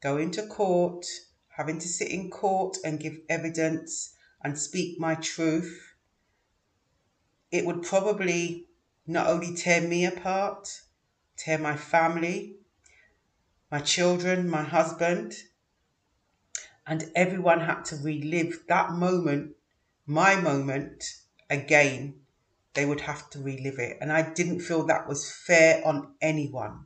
going 0.02 0.32
to 0.32 0.48
court, 0.48 1.06
having 1.50 1.78
to 1.78 1.88
sit 1.88 2.08
in 2.08 2.32
court 2.32 2.78
and 2.84 3.00
give 3.00 3.20
evidence 3.30 4.16
and 4.44 4.58
speak 4.58 5.00
my 5.00 5.14
truth, 5.14 5.94
it 7.52 7.64
would 7.64 7.84
probably 7.84 8.70
not 9.06 9.28
only 9.28 9.56
tear 9.56 9.82
me 9.82 10.04
apart, 10.04 10.82
tear 11.36 11.60
my 11.60 11.78
family, 11.78 12.56
my 13.70 13.82
children, 13.82 14.50
my 14.50 14.64
husband, 14.64 15.36
and 16.88 17.12
everyone 17.16 17.60
had 17.60 17.84
to 17.86 17.98
relive 17.98 18.64
that 18.70 18.92
moment, 18.92 19.56
my 20.06 20.36
moment, 20.36 21.04
again. 21.50 22.22
They 22.74 22.86
would 22.86 23.02
have 23.02 23.30
to 23.32 23.40
relive 23.40 23.80
it. 23.80 23.98
And 24.00 24.12
I 24.12 24.34
didn't 24.34 24.62
feel 24.62 24.86
that 24.86 25.08
was 25.08 25.32
fair 25.32 25.86
on 25.86 26.14
anyone. 26.22 26.86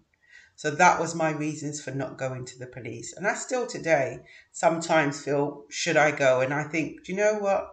So 0.56 0.72
that 0.72 1.00
was 1.00 1.14
my 1.14 1.32
reasons 1.32 1.82
for 1.84 1.92
not 1.92 2.18
going 2.18 2.46
to 2.46 2.58
the 2.58 2.68
police. 2.68 3.14
And 3.14 3.28
I 3.28 3.34
still 3.34 3.68
today 3.68 4.20
sometimes 4.52 5.24
feel, 5.24 5.66
should 5.70 5.98
I 5.98 6.12
go? 6.12 6.40
And 6.40 6.54
I 6.54 6.64
think, 6.64 7.04
do 7.04 7.12
you 7.12 7.18
know 7.18 7.40
what? 7.40 7.68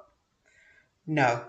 No. 1.07 1.45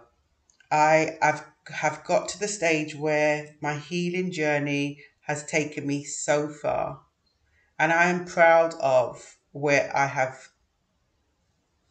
I 0.72 1.18
have, 1.22 1.46
have 1.66 2.04
got 2.04 2.30
to 2.30 2.40
the 2.40 2.48
stage 2.48 2.96
where 2.96 3.56
my 3.62 3.76
healing 3.76 4.32
journey 4.32 5.02
has 5.22 5.46
taken 5.46 5.88
me 5.88 6.04
so 6.04 6.50
far. 6.50 7.02
And 7.80 7.92
I 7.92 8.10
am 8.10 8.26
proud 8.26 8.76
of 8.76 9.38
where 9.52 9.92
I 9.96 10.06
have 10.06 10.50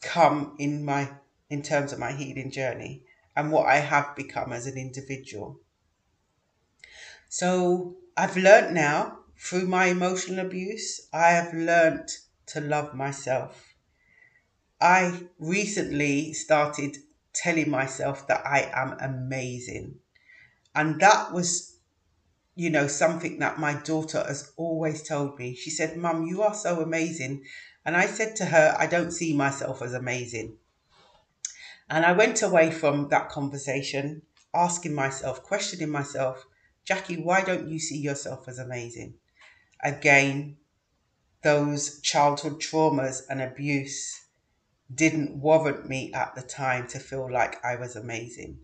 come 0.00 0.56
in 0.58 0.84
my 0.84 1.12
in 1.50 1.62
terms 1.62 1.92
of 1.92 1.98
my 1.98 2.12
healing 2.12 2.50
journey 2.50 3.04
and 3.34 3.50
what 3.52 3.66
I 3.66 3.76
have 3.76 4.14
become 4.16 4.52
as 4.52 4.66
an 4.66 4.76
individual. 4.76 5.60
So 7.28 7.96
I've 8.16 8.36
learned 8.36 8.74
now 8.74 9.20
through 9.38 9.66
my 9.66 9.86
emotional 9.86 10.44
abuse, 10.44 11.08
I 11.12 11.30
have 11.30 11.54
learnt 11.54 12.20
to 12.46 12.60
love 12.60 12.94
myself. 12.94 13.74
I 14.80 15.28
recently 15.38 16.32
started 16.32 16.98
telling 17.32 17.70
myself 17.70 18.26
that 18.26 18.44
I 18.46 18.70
am 18.72 18.96
amazing. 19.00 20.00
And 20.74 21.00
that 21.00 21.32
was, 21.32 21.78
you 22.56 22.70
know, 22.70 22.88
something 22.88 23.38
that 23.40 23.58
my 23.58 23.74
daughter 23.74 24.24
has 24.26 24.52
always 24.56 25.02
told 25.02 25.38
me. 25.38 25.54
She 25.54 25.70
said, 25.70 25.96
Mum, 25.96 26.26
you 26.26 26.42
are 26.42 26.54
so 26.54 26.80
amazing. 26.80 27.44
And 27.88 27.96
I 27.96 28.04
said 28.04 28.36
to 28.36 28.44
her, 28.44 28.76
I 28.78 28.86
don't 28.86 29.12
see 29.12 29.34
myself 29.34 29.80
as 29.80 29.94
amazing. 29.94 30.58
And 31.88 32.04
I 32.04 32.12
went 32.12 32.42
away 32.42 32.70
from 32.70 33.08
that 33.08 33.30
conversation 33.30 34.20
asking 34.54 34.94
myself, 34.94 35.42
questioning 35.42 35.88
myself, 35.88 36.44
Jackie, 36.84 37.16
why 37.16 37.40
don't 37.40 37.66
you 37.66 37.78
see 37.78 37.96
yourself 37.96 38.46
as 38.46 38.58
amazing? 38.58 39.14
again, 39.82 40.58
those 41.42 42.02
childhood 42.02 42.60
traumas 42.60 43.22
and 43.30 43.40
abuse 43.40 44.20
didn't 44.94 45.40
warrant 45.40 45.88
me 45.88 46.12
at 46.12 46.34
the 46.34 46.42
time 46.42 46.86
to 46.88 46.98
feel 46.98 47.32
like 47.32 47.64
I 47.64 47.76
was 47.76 47.96
amazing. 47.96 48.58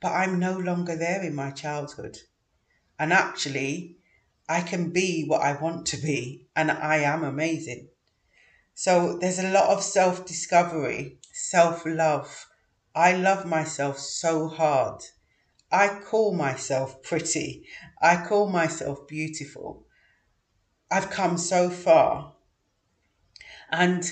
But 0.00 0.12
I'm 0.12 0.38
no 0.38 0.56
longer 0.56 0.96
there 0.96 1.22
in 1.22 1.34
my 1.34 1.50
childhood. 1.50 2.16
And 2.98 3.12
actually, 3.12 3.98
I 4.48 4.62
can 4.62 4.88
be 4.88 5.26
what 5.26 5.42
I 5.42 5.60
want 5.60 5.84
to 5.88 5.98
be, 5.98 6.48
and 6.56 6.70
I 6.70 7.00
am 7.00 7.24
amazing. 7.24 7.89
So 8.74 9.18
there's 9.18 9.38
a 9.38 9.50
lot 9.50 9.68
of 9.70 9.82
self 9.82 10.24
discovery, 10.26 11.18
self 11.32 11.84
love. 11.86 12.46
I 12.94 13.12
love 13.12 13.46
myself 13.46 13.98
so 13.98 14.48
hard. 14.48 15.02
I 15.70 16.00
call 16.00 16.34
myself 16.34 17.02
pretty. 17.02 17.66
I 18.02 18.24
call 18.26 18.48
myself 18.48 19.06
beautiful. 19.06 19.86
I've 20.90 21.10
come 21.10 21.38
so 21.38 21.70
far. 21.70 22.34
And 23.70 24.10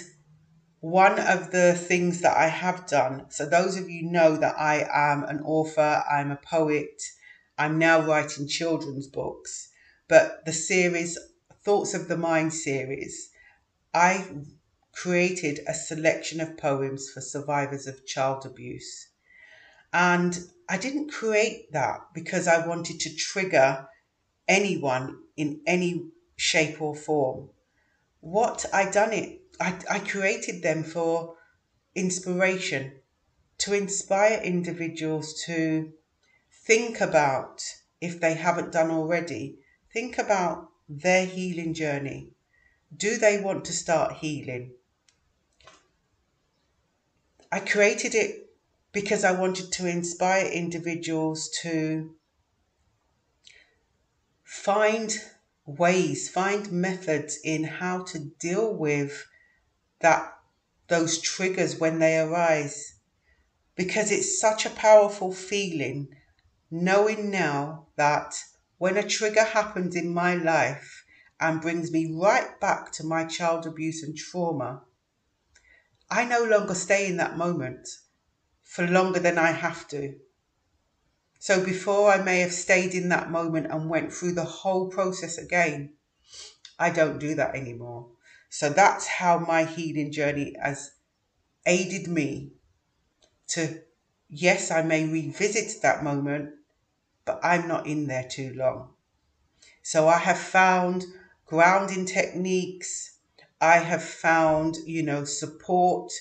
one 0.80 1.18
of 1.18 1.50
the 1.50 1.74
things 1.74 2.20
that 2.20 2.36
I 2.36 2.46
have 2.48 2.86
done, 2.86 3.26
so 3.30 3.46
those 3.46 3.76
of 3.76 3.90
you 3.90 4.02
know 4.08 4.36
that 4.36 4.58
I 4.58 4.88
am 4.92 5.24
an 5.24 5.40
author, 5.40 6.04
I'm 6.08 6.30
a 6.30 6.36
poet, 6.36 7.02
I'm 7.58 7.78
now 7.78 8.00
writing 8.06 8.46
children's 8.46 9.08
books, 9.08 9.70
but 10.08 10.44
the 10.46 10.52
series, 10.52 11.18
Thoughts 11.64 11.94
of 11.94 12.06
the 12.06 12.16
Mind 12.16 12.54
series, 12.54 13.30
I 13.98 14.44
created 14.92 15.58
a 15.66 15.74
selection 15.74 16.40
of 16.40 16.56
poems 16.56 17.10
for 17.10 17.20
survivors 17.20 17.88
of 17.88 18.06
child 18.06 18.46
abuse. 18.46 19.08
And 19.92 20.38
I 20.68 20.78
didn't 20.78 21.10
create 21.10 21.72
that 21.72 22.02
because 22.14 22.46
I 22.46 22.64
wanted 22.64 23.00
to 23.00 23.16
trigger 23.16 23.88
anyone 24.46 25.24
in 25.36 25.62
any 25.66 26.10
shape 26.36 26.80
or 26.80 26.94
form. 26.94 27.50
What 28.20 28.66
I 28.72 28.88
done 28.88 29.12
it, 29.12 29.40
I, 29.58 29.80
I 29.90 29.98
created 29.98 30.62
them 30.62 30.84
for 30.84 31.36
inspiration, 31.96 33.00
to 33.58 33.74
inspire 33.74 34.40
individuals 34.40 35.42
to 35.46 35.92
think 36.52 37.00
about, 37.00 37.64
if 38.00 38.20
they 38.20 38.34
haven't 38.34 38.70
done 38.70 38.92
already, 38.92 39.58
think 39.92 40.18
about 40.18 40.68
their 40.88 41.26
healing 41.26 41.74
journey. 41.74 42.30
Do 42.96 43.16
they 43.16 43.40
want 43.40 43.64
to 43.66 43.72
start 43.72 44.14
healing? 44.14 44.72
I 47.50 47.60
created 47.60 48.14
it 48.14 48.50
because 48.92 49.24
I 49.24 49.32
wanted 49.32 49.72
to 49.72 49.86
inspire 49.86 50.46
individuals 50.46 51.48
to 51.62 52.14
find 54.44 55.14
ways, 55.64 56.28
find 56.28 56.72
methods 56.72 57.38
in 57.44 57.64
how 57.64 58.02
to 58.04 58.18
deal 58.18 58.74
with 58.74 59.26
that 60.00 60.34
those 60.88 61.18
triggers 61.20 61.78
when 61.78 61.98
they 61.98 62.18
arise 62.18 62.94
because 63.76 64.10
it's 64.10 64.40
such 64.40 64.64
a 64.66 64.70
powerful 64.70 65.32
feeling 65.32 66.08
knowing 66.70 67.30
now 67.30 67.86
that 67.96 68.34
when 68.78 68.96
a 68.96 69.06
trigger 69.06 69.44
happens 69.44 69.94
in 69.94 70.12
my 70.12 70.34
life 70.34 70.97
and 71.40 71.60
brings 71.60 71.90
me 71.92 72.12
right 72.12 72.58
back 72.60 72.92
to 72.92 73.06
my 73.06 73.24
child 73.24 73.66
abuse 73.66 74.02
and 74.02 74.16
trauma, 74.16 74.82
I 76.10 76.24
no 76.24 76.42
longer 76.42 76.74
stay 76.74 77.06
in 77.06 77.16
that 77.18 77.36
moment 77.36 77.88
for 78.62 78.86
longer 78.86 79.20
than 79.20 79.38
I 79.38 79.52
have 79.52 79.86
to. 79.88 80.14
So 81.38 81.64
before 81.64 82.10
I 82.10 82.22
may 82.22 82.40
have 82.40 82.52
stayed 82.52 82.94
in 82.94 83.08
that 83.10 83.30
moment 83.30 83.68
and 83.70 83.88
went 83.88 84.12
through 84.12 84.32
the 84.32 84.44
whole 84.44 84.88
process 84.88 85.38
again, 85.38 85.94
I 86.78 86.90
don't 86.90 87.18
do 87.18 87.34
that 87.36 87.54
anymore. 87.54 88.08
So 88.50 88.70
that's 88.70 89.06
how 89.06 89.38
my 89.38 89.64
healing 89.64 90.10
journey 90.10 90.56
has 90.60 90.92
aided 91.66 92.08
me 92.08 92.52
to, 93.48 93.82
yes, 94.28 94.70
I 94.70 94.82
may 94.82 95.06
revisit 95.06 95.82
that 95.82 96.02
moment, 96.02 96.50
but 97.24 97.40
I'm 97.42 97.68
not 97.68 97.86
in 97.86 98.06
there 98.06 98.26
too 98.28 98.52
long. 98.54 98.94
So 99.82 100.08
I 100.08 100.18
have 100.18 100.38
found 100.38 101.04
grounding 101.48 102.04
techniques. 102.04 103.16
I 103.60 103.78
have 103.78 104.04
found, 104.04 104.76
you 104.86 105.02
know, 105.02 105.24
support 105.24 106.12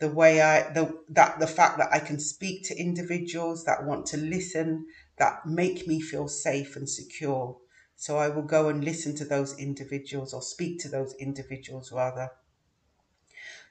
the 0.00 0.08
way 0.08 0.40
I 0.40 0.72
the 0.72 1.02
that 1.10 1.38
the 1.40 1.46
fact 1.46 1.78
that 1.78 1.92
I 1.92 1.98
can 1.98 2.18
speak 2.18 2.64
to 2.68 2.78
individuals 2.78 3.64
that 3.64 3.84
want 3.84 4.06
to 4.06 4.16
listen 4.16 4.86
that 5.18 5.44
make 5.44 5.86
me 5.86 6.00
feel 6.00 6.28
safe 6.28 6.76
and 6.76 6.88
secure. 6.88 7.58
So 7.96 8.16
I 8.16 8.28
will 8.28 8.44
go 8.44 8.68
and 8.68 8.84
listen 8.84 9.16
to 9.16 9.24
those 9.24 9.58
individuals 9.58 10.32
or 10.32 10.40
speak 10.40 10.78
to 10.80 10.88
those 10.88 11.14
individuals 11.18 11.90
rather. 11.90 12.30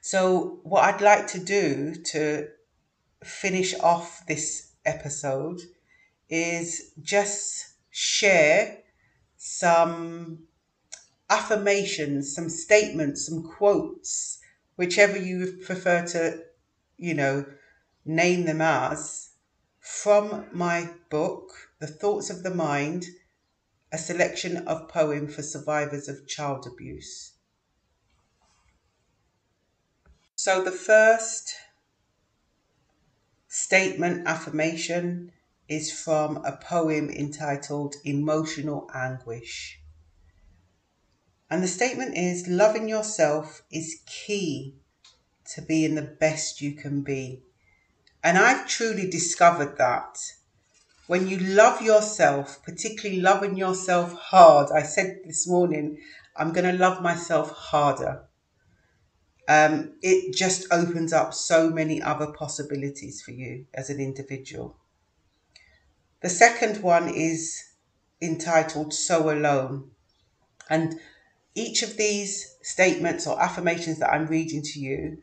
So 0.02 0.60
what 0.62 0.84
I'd 0.84 1.00
like 1.00 1.26
to 1.28 1.40
do 1.42 1.94
to 2.12 2.48
finish 3.24 3.74
off 3.80 4.26
this 4.26 4.72
episode 4.84 5.60
is 6.28 6.92
just 7.00 7.74
share 7.90 8.78
some 9.36 10.47
affirmations, 11.30 12.34
some 12.34 12.48
statements, 12.48 13.26
some 13.26 13.42
quotes, 13.42 14.38
whichever 14.76 15.18
you 15.18 15.58
prefer 15.64 16.06
to, 16.06 16.42
you 16.96 17.14
know, 17.14 17.44
name 18.04 18.44
them 18.44 18.60
as, 18.60 19.30
from 19.80 20.46
my 20.52 20.90
book, 21.10 21.50
The 21.78 21.86
Thoughts 21.86 22.30
of 22.30 22.42
the 22.42 22.54
Mind, 22.54 23.04
a 23.92 23.98
selection 23.98 24.58
of 24.66 24.88
poems 24.88 25.34
for 25.34 25.42
survivors 25.42 26.08
of 26.08 26.26
child 26.26 26.66
abuse. 26.66 27.32
So 30.36 30.62
the 30.62 30.70
first 30.70 31.54
statement 33.48 34.26
affirmation 34.26 35.32
is 35.68 35.90
from 35.90 36.36
a 36.44 36.56
poem 36.56 37.10
entitled 37.10 37.96
Emotional 38.04 38.88
Anguish. 38.94 39.80
And 41.50 41.62
the 41.62 41.68
statement 41.68 42.16
is 42.16 42.46
loving 42.46 42.88
yourself 42.88 43.62
is 43.70 44.02
key 44.06 44.76
to 45.54 45.62
being 45.62 45.94
the 45.94 46.02
best 46.02 46.60
you 46.60 46.72
can 46.72 47.02
be. 47.02 47.42
And 48.22 48.36
I've 48.36 48.66
truly 48.66 49.08
discovered 49.08 49.78
that 49.78 50.18
when 51.06 51.26
you 51.26 51.38
love 51.38 51.80
yourself, 51.80 52.62
particularly 52.62 53.20
loving 53.20 53.56
yourself 53.56 54.12
hard, 54.12 54.70
I 54.70 54.82
said 54.82 55.20
this 55.24 55.48
morning, 55.48 55.98
I'm 56.36 56.52
going 56.52 56.70
to 56.70 56.78
love 56.78 57.02
myself 57.02 57.50
harder. 57.50 58.24
Um, 59.48 59.94
it 60.02 60.34
just 60.34 60.66
opens 60.70 61.14
up 61.14 61.32
so 61.32 61.70
many 61.70 62.02
other 62.02 62.26
possibilities 62.26 63.22
for 63.22 63.30
you 63.30 63.64
as 63.72 63.88
an 63.88 63.98
individual. 63.98 64.76
The 66.20 66.28
second 66.28 66.82
one 66.82 67.08
is 67.08 67.64
entitled 68.20 68.92
So 68.92 69.30
Alone. 69.30 69.92
And 70.68 71.00
each 71.54 71.82
of 71.82 71.96
these 71.96 72.56
statements 72.62 73.26
or 73.26 73.40
affirmations 73.40 73.98
that 73.98 74.12
I'm 74.12 74.26
reading 74.26 74.62
to 74.62 74.80
you, 74.80 75.18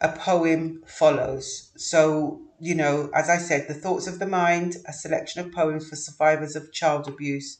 a 0.00 0.10
poem 0.10 0.82
follows. 0.86 1.72
So, 1.76 2.40
you 2.60 2.74
know, 2.74 3.10
as 3.14 3.28
I 3.28 3.38
said, 3.38 3.68
The 3.68 3.74
Thoughts 3.74 4.06
of 4.06 4.18
the 4.18 4.26
Mind, 4.26 4.76
a 4.86 4.92
selection 4.92 5.44
of 5.44 5.52
poems 5.52 5.88
for 5.88 5.96
survivors 5.96 6.56
of 6.56 6.72
child 6.72 7.08
abuse. 7.08 7.58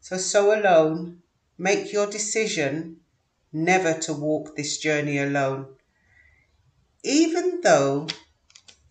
So, 0.00 0.16
so 0.16 0.58
alone, 0.58 1.22
make 1.56 1.92
your 1.92 2.06
decision 2.06 2.98
never 3.52 3.94
to 4.00 4.12
walk 4.12 4.56
this 4.56 4.78
journey 4.78 5.18
alone. 5.18 5.66
Even 7.02 7.60
though 7.62 8.08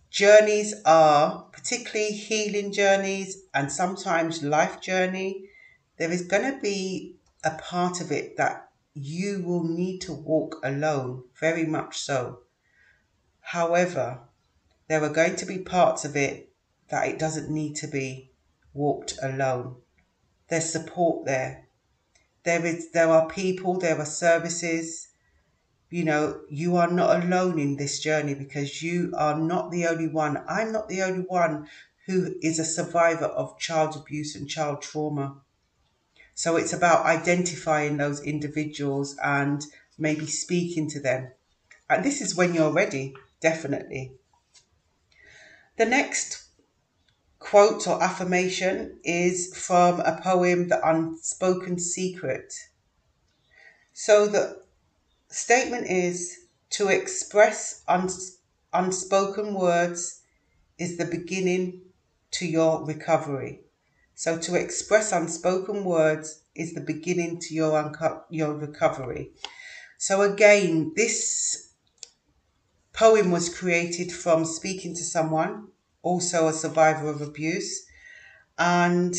journeys 0.10 0.74
are, 0.86 1.44
particularly 1.52 2.12
healing 2.14 2.72
journeys 2.72 3.44
and 3.54 3.72
sometimes 3.72 4.44
life 4.44 4.82
journey, 4.82 5.50
there 5.98 6.12
is 6.12 6.24
going 6.24 6.54
to 6.54 6.60
be 6.60 7.17
a 7.44 7.52
part 7.52 8.02
of 8.02 8.12
it 8.12 8.38
that 8.38 8.70
you 8.94 9.44
will 9.44 9.64
need 9.64 10.00
to 10.02 10.14
walk 10.14 10.60
alone, 10.64 11.24
very 11.40 11.66
much 11.66 12.00
so. 12.00 12.40
However, 13.42 14.22
there 14.88 15.04
are 15.04 15.10
going 15.10 15.36
to 15.38 15.46
be 15.46 15.60
parts 15.60 16.04
of 16.04 16.16
it 16.16 16.52
that 16.90 17.08
it 17.08 17.20
doesn't 17.20 17.50
need 17.50 17.76
to 17.76 17.88
be 17.88 18.32
walked 18.74 19.18
alone. 19.22 19.76
There's 20.50 20.72
support 20.72 21.26
there. 21.26 21.68
There 22.44 22.66
is 22.66 22.92
there 22.92 23.10
are 23.10 23.28
people, 23.28 23.80
there 23.80 24.00
are 24.00 24.06
services. 24.06 25.10
You 25.90 26.06
know, 26.06 26.42
you 26.50 26.76
are 26.78 26.90
not 26.90 27.24
alone 27.24 27.60
in 27.60 27.76
this 27.76 28.00
journey 28.00 28.34
because 28.34 28.82
you 28.82 29.14
are 29.18 29.38
not 29.38 29.72
the 29.72 29.88
only 29.88 30.08
one. 30.08 30.44
I'm 30.48 30.72
not 30.72 30.90
the 30.90 31.02
only 31.04 31.24
one 31.24 31.68
who 32.06 32.36
is 32.42 32.60
a 32.60 32.66
survivor 32.66 33.26
of 33.26 33.60
child 33.60 33.96
abuse 33.96 34.36
and 34.36 34.50
child 34.50 34.82
trauma. 34.82 35.42
So 36.38 36.56
it's 36.56 36.72
about 36.72 37.08
identifying 37.08 37.98
those 37.98 38.22
individuals 38.22 39.18
and 39.24 39.66
maybe 39.98 40.28
speaking 40.28 40.88
to 40.92 41.00
them. 41.00 41.32
And 41.90 42.06
this 42.06 42.22
is 42.22 42.36
when 42.36 42.54
you're 42.54 42.72
ready, 42.72 43.16
definitely. 43.42 44.12
The 45.78 45.86
next 45.86 46.44
quote 47.40 47.88
or 47.88 48.04
affirmation 48.04 49.00
is 49.04 49.52
from 49.58 50.00
a 50.02 50.22
poem, 50.22 50.68
The 50.68 50.88
Unspoken 50.88 51.80
Secret. 51.80 52.54
So 53.92 54.28
the 54.28 54.62
statement 55.30 55.88
is 55.88 56.46
to 56.70 56.90
express 56.90 57.82
uns- 57.88 58.38
unspoken 58.72 59.56
words 59.56 60.22
is 60.78 60.98
the 60.98 61.06
beginning 61.06 61.82
to 62.34 62.46
your 62.46 62.86
recovery. 62.86 63.62
So 64.18 64.36
to 64.40 64.56
express 64.56 65.12
unspoken 65.12 65.86
words 65.86 66.42
is 66.56 66.74
the 66.74 66.82
beginning 66.82 67.38
to 67.40 67.54
your 67.54 67.78
unco- 67.78 68.24
your 68.32 68.56
recovery. 68.56 69.32
So 70.00 70.24
again, 70.24 70.94
this 70.96 71.74
poem 72.94 73.30
was 73.30 73.56
created 73.56 74.12
from 74.12 74.44
speaking 74.44 74.96
to 74.96 75.04
someone, 75.04 75.68
also 76.02 76.48
a 76.48 76.54
survivor 76.54 77.10
of 77.10 77.22
abuse, 77.22 77.86
and 78.58 79.14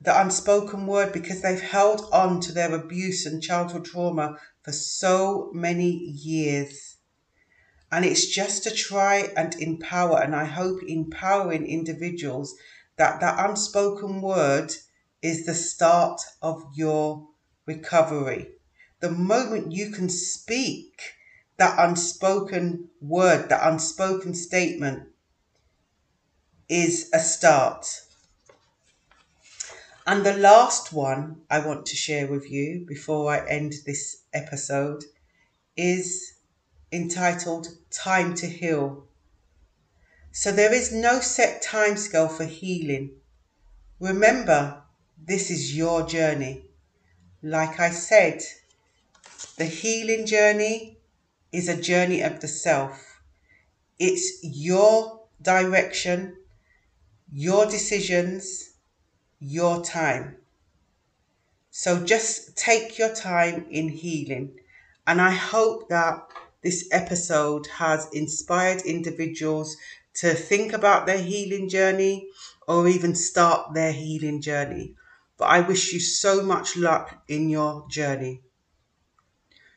the 0.00 0.20
unspoken 0.20 0.88
word 0.88 1.12
because 1.12 1.40
they've 1.40 1.62
held 1.62 2.08
on 2.12 2.40
to 2.40 2.50
their 2.50 2.74
abuse 2.74 3.26
and 3.26 3.40
childhood 3.40 3.84
trauma 3.84 4.40
for 4.62 4.72
so 4.72 5.52
many 5.54 5.92
years. 5.92 6.96
And 7.92 8.04
it's 8.04 8.26
just 8.26 8.64
to 8.64 8.74
try 8.74 9.32
and 9.36 9.54
empower, 9.54 10.20
and 10.20 10.34
I 10.34 10.46
hope 10.46 10.80
empowering 10.82 11.64
individuals 11.64 12.56
that 13.00 13.18
that 13.18 13.48
unspoken 13.48 14.20
word 14.20 14.70
is 15.22 15.46
the 15.46 15.54
start 15.54 16.20
of 16.42 16.62
your 16.74 17.26
recovery. 17.64 18.46
The 19.00 19.10
moment 19.10 19.72
you 19.72 19.90
can 19.90 20.10
speak 20.10 21.14
that 21.56 21.78
unspoken 21.78 22.90
word, 23.00 23.48
that 23.48 23.66
unspoken 23.66 24.34
statement, 24.34 25.08
is 26.68 27.08
a 27.14 27.20
start. 27.20 27.86
And 30.06 30.26
the 30.26 30.36
last 30.36 30.92
one 30.92 31.40
I 31.48 31.66
want 31.66 31.86
to 31.86 31.96
share 31.96 32.26
with 32.26 32.50
you 32.50 32.84
before 32.86 33.32
I 33.32 33.48
end 33.48 33.72
this 33.86 34.24
episode 34.34 35.04
is 35.74 36.34
entitled 36.92 37.68
Time 37.90 38.34
to 38.34 38.46
Heal. 38.46 39.06
So 40.32 40.52
there 40.52 40.72
is 40.72 40.92
no 40.92 41.20
set 41.20 41.62
timescale 41.62 42.30
for 42.30 42.44
healing. 42.44 43.10
Remember, 43.98 44.82
this 45.18 45.50
is 45.50 45.76
your 45.76 46.06
journey. 46.06 46.64
Like 47.42 47.80
I 47.80 47.90
said, 47.90 48.42
the 49.56 49.64
healing 49.64 50.26
journey 50.26 50.98
is 51.52 51.68
a 51.68 51.80
journey 51.80 52.22
of 52.22 52.40
the 52.40 52.48
self. 52.48 53.20
It's 53.98 54.38
your 54.42 55.20
direction, 55.42 56.36
your 57.32 57.66
decisions, 57.66 58.74
your 59.40 59.82
time. 59.82 60.36
So 61.70 62.04
just 62.04 62.56
take 62.56 62.98
your 62.98 63.14
time 63.14 63.66
in 63.70 63.88
healing. 63.88 64.60
And 65.06 65.20
I 65.20 65.30
hope 65.30 65.88
that 65.88 66.22
this 66.62 66.88
episode 66.92 67.66
has 67.68 68.08
inspired 68.12 68.82
individuals 68.82 69.76
to 70.20 70.34
think 70.34 70.74
about 70.74 71.06
their 71.06 71.22
healing 71.22 71.66
journey 71.66 72.28
or 72.68 72.86
even 72.86 73.14
start 73.14 73.72
their 73.72 73.92
healing 73.92 74.42
journey. 74.42 74.94
But 75.38 75.46
I 75.46 75.60
wish 75.62 75.94
you 75.94 76.00
so 76.00 76.42
much 76.42 76.76
luck 76.76 77.22
in 77.26 77.48
your 77.48 77.86
journey. 77.88 78.42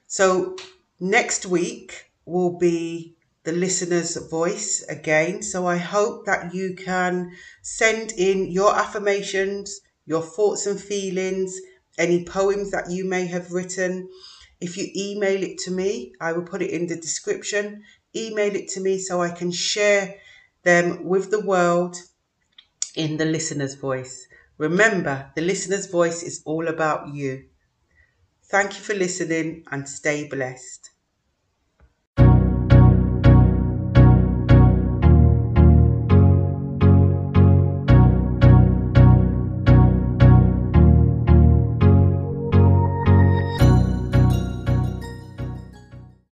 So, 0.06 0.58
next 1.00 1.46
week 1.46 2.12
will 2.26 2.58
be 2.58 3.16
the 3.46 3.54
listener's 3.54 4.18
voice 4.30 4.84
again. 4.90 5.42
So, 5.44 5.66
I 5.66 5.78
hope 5.78 6.26
that 6.26 6.54
you 6.54 6.76
can 6.76 7.32
send 7.62 8.12
in 8.12 8.52
your 8.52 8.76
affirmations, 8.76 9.80
your 10.06 10.22
thoughts 10.22 10.66
and 10.66 10.80
feelings, 10.80 11.58
any 11.98 12.26
poems 12.26 12.72
that 12.72 12.92
you 12.92 13.06
may 13.06 13.28
have 13.28 13.54
written. 13.54 14.10
If 14.60 14.76
you 14.76 14.90
email 14.94 15.42
it 15.42 15.58
to 15.60 15.72
me, 15.72 16.12
I 16.20 16.34
will 16.34 16.44
put 16.44 16.62
it 16.62 16.72
in 16.72 16.88
the 16.88 16.98
description. 16.98 17.84
Email 18.14 18.54
it 18.58 18.68
to 18.72 18.82
me 18.82 19.00
so 19.00 19.22
I 19.22 19.30
can 19.30 19.52
share 19.52 20.16
them 20.64 21.06
with 21.06 21.32
the 21.32 21.40
world 21.42 21.98
in 22.96 23.18
the 23.18 23.26
listener's 23.26 23.76
voice. 23.76 24.28
Remember, 24.58 25.32
the 25.36 25.42
listener's 25.42 25.88
voice 25.88 26.24
is 26.24 26.42
all 26.46 26.68
about 26.68 27.14
you. 27.14 27.46
Thank 28.46 28.78
you 28.78 28.84
for 28.86 28.94
listening 28.94 29.66
and 29.70 29.90
stay 29.90 30.30
blessed. 30.30 30.92